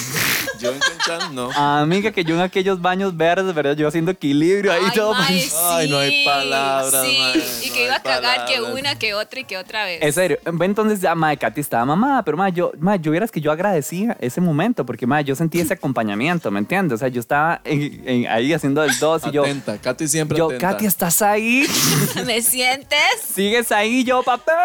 [0.60, 1.01] Yo en Conchal,
[1.34, 1.52] no.
[1.52, 3.76] Amiga, que yo en aquellos baños verdes, ¿verdad?
[3.76, 5.14] Yo haciendo equilibrio ahí Ay, todo.
[5.14, 8.54] mae, Ay, no hay palabras, Sí, mae, y no que hay iba a cagar que
[8.56, 8.80] palabras.
[8.80, 10.02] una, que otra y que otra vez.
[10.02, 13.42] En serio, entonces ya, madre, Katy estaba mamada, pero madre, yo, madre, yo vieras que
[13.42, 16.96] yo agradecía ese momento, porque madre, yo sentí ese acompañamiento, ¿me entiendes?
[16.96, 20.38] O sea, yo estaba en- en- ahí haciendo el dos y yo, Atenta, Katy siempre
[20.38, 20.72] yo, atenta.
[20.72, 21.66] Katy, ¿estás ahí?
[22.26, 23.00] ¿Me sientes?
[23.34, 24.04] ¿Sigues ahí?
[24.04, 24.56] Yo, papel,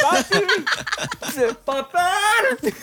[0.00, 2.74] Katy, papel.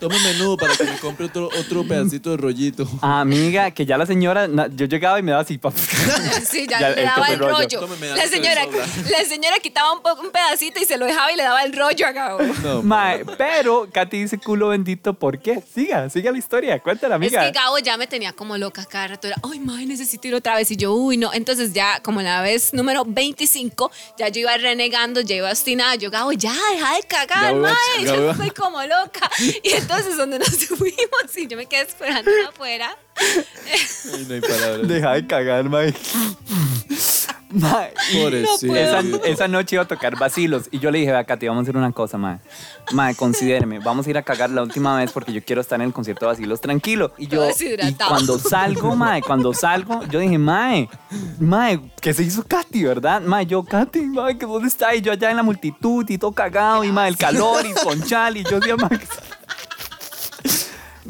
[0.00, 2.86] Tome menudo para que me compre otro, otro pedacito de rollito.
[3.02, 5.80] Amiga, que ya la señora, na- yo llegaba y me daba así, papel.
[6.50, 7.86] Sí, ya, Ya, le daba el rollo.
[8.16, 8.86] La señora, sobra.
[9.10, 11.72] la señora quitaba un poco un pedacito y se lo dejaba y le daba el
[11.76, 12.38] rollo a Gabo.
[12.62, 15.62] No, Mae, pero Katy dice culo bendito, ¿por qué?
[15.74, 17.44] Siga, siga la historia, cuéntala, amiga.
[17.46, 19.28] Es que Gabo ya me tenía como loca cada rato.
[19.28, 20.70] Era, ay, mae, necesito ir otra vez.
[20.70, 21.32] Y yo, uy, no.
[21.32, 25.94] Entonces ya, como la vez número 25, ya yo iba renegando, ya iba obstinada.
[25.94, 28.04] Yo, Gabo, ya, deja de cagar, Gabo iba- mae.
[28.04, 29.30] Gabo Yo iba- estoy como loca.
[29.62, 32.96] Y entonces, donde nos fuimos y yo me quedé esperando afuera.
[34.28, 34.88] No hay palabras.
[34.88, 35.94] Deja de cagar, mae.
[37.52, 38.76] Mae, Pobrecito.
[38.76, 41.64] Esa, esa noche iba a tocar vacilos y yo le dije, a Katy, vamos a
[41.64, 42.38] hacer una cosa, mae.
[42.92, 45.88] Mae, considéreme, vamos a ir a cagar la última vez porque yo quiero estar en
[45.88, 47.12] el concierto de vacilos tranquilo.
[47.18, 48.08] Y yo, Todo y deshidratado.
[48.08, 50.88] cuando salgo, mae, cuando salgo, yo dije, mae,
[51.40, 53.20] mae, ¿qué se hizo Katy, verdad?
[53.20, 54.94] Mae, yo, Katy, mae, ¿que ¿dónde está?
[54.94, 58.00] Y yo allá en la multitud y todo cagado y mae, el calor y con
[58.04, 59.06] chal y yo decía, mae, ¿qué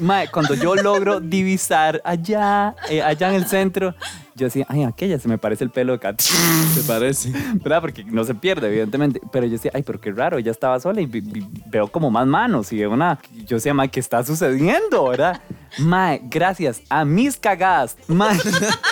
[0.01, 3.95] Mae, cuando yo logro divisar allá, eh, allá en el centro,
[4.35, 6.25] yo decía, ay, aquella se me parece el pelo de Katy.
[6.75, 7.31] ¿Te parece?
[7.55, 7.81] ¿Verdad?
[7.83, 9.21] Porque no se pierde, evidentemente.
[9.31, 12.11] Pero yo decía, ay, pero qué raro, ella estaba sola y vi- vi- veo como
[12.11, 13.19] más manos y una.
[13.47, 15.41] Yo decía, mae, ¿qué está sucediendo, verdad?
[15.79, 17.97] Mae, gracias a mis cagadas.
[18.09, 18.39] Mae,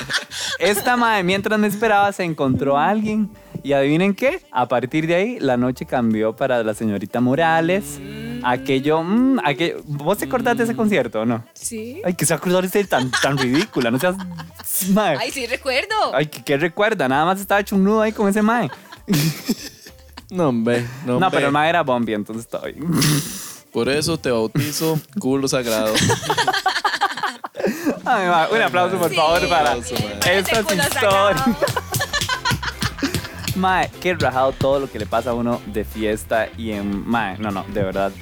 [0.58, 3.30] esta mae, mientras me esperaba, se encontró a alguien.
[3.62, 7.98] Y adivinen qué, a partir de ahí, la noche cambió para la señorita Morales.
[8.44, 11.44] Aquello, mm, aquello, ¿vos te acordás de ese concierto o no?
[11.54, 12.00] Sí.
[12.04, 14.16] Ay, que se acordar de tan, tan ridícula, no seas...
[14.92, 15.16] Mae.
[15.18, 15.94] Ay, sí, recuerdo.
[16.14, 17.08] Ay, ¿qué, qué recuerda?
[17.08, 18.70] Nada más estaba hecho un nudo ahí con ese mae.
[20.30, 20.82] No, hombre.
[21.06, 21.30] No, No, hombre.
[21.32, 22.84] pero el mae era Bombi, entonces estaba bien.
[23.72, 25.94] Por eso te bautizo culo sagrado.
[28.04, 30.38] Ay, mae, un aplauso, por Sí, favor, para aplauso, mae.
[30.38, 30.92] estas Ese culo historias.
[30.92, 31.56] sagrado.
[33.58, 37.06] Mae, qué rajado todo lo que le pasa a uno de fiesta y en...
[37.08, 38.12] Mae, no, no, de verdad.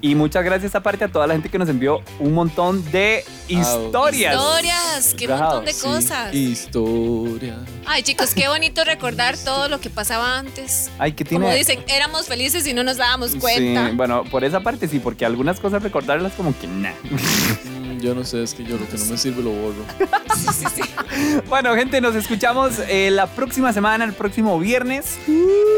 [0.00, 4.34] Y muchas gracias aparte a toda la gente que nos envió un montón de historias.
[4.34, 6.34] Historias, qué Rajado, montón de Sí, cosas.
[6.34, 7.56] Historia.
[7.86, 10.90] Ay, chicos, qué bonito recordar todo lo que pasaba antes.
[10.98, 11.44] Ay, que tiene...
[11.44, 13.90] Como dicen, éramos felices y no nos dábamos cuenta.
[13.90, 16.90] Sí, bueno, por esa parte sí, porque algunas cosas recordarlas como que nah.
[18.02, 19.84] Yo no sé, es que yo lo que no me sirve lo borro.
[20.34, 21.40] Sí, sí, sí.
[21.48, 25.18] Bueno, gente, nos escuchamos eh, la próxima semana, el próximo viernes,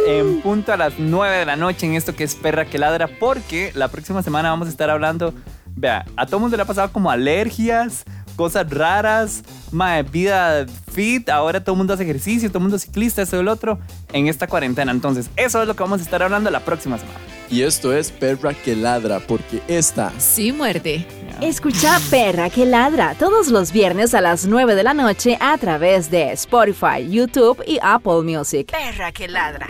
[0.07, 3.09] en punto a las 9 de la noche en esto que es Perra que Ladra,
[3.09, 5.35] porque la próxima semana vamos a estar hablando,
[5.75, 8.05] vea, a todo mundo le ha pasado como alergias,
[8.37, 12.83] cosas raras, mae, vida fit, ahora todo el mundo hace ejercicio, todo el mundo es
[12.83, 13.79] ciclista, esto y el otro,
[14.13, 14.93] en esta cuarentena.
[14.93, 17.19] Entonces, eso es lo que vamos a estar hablando la próxima semana.
[17.51, 21.07] Y esto es Perra que ladra, porque esta Sí, muerde.
[21.41, 26.11] Escucha Perra que ladra todos los viernes a las 9 de la noche a través
[26.11, 28.71] de Spotify, YouTube y Apple Music.
[28.71, 29.69] Perra que ladra.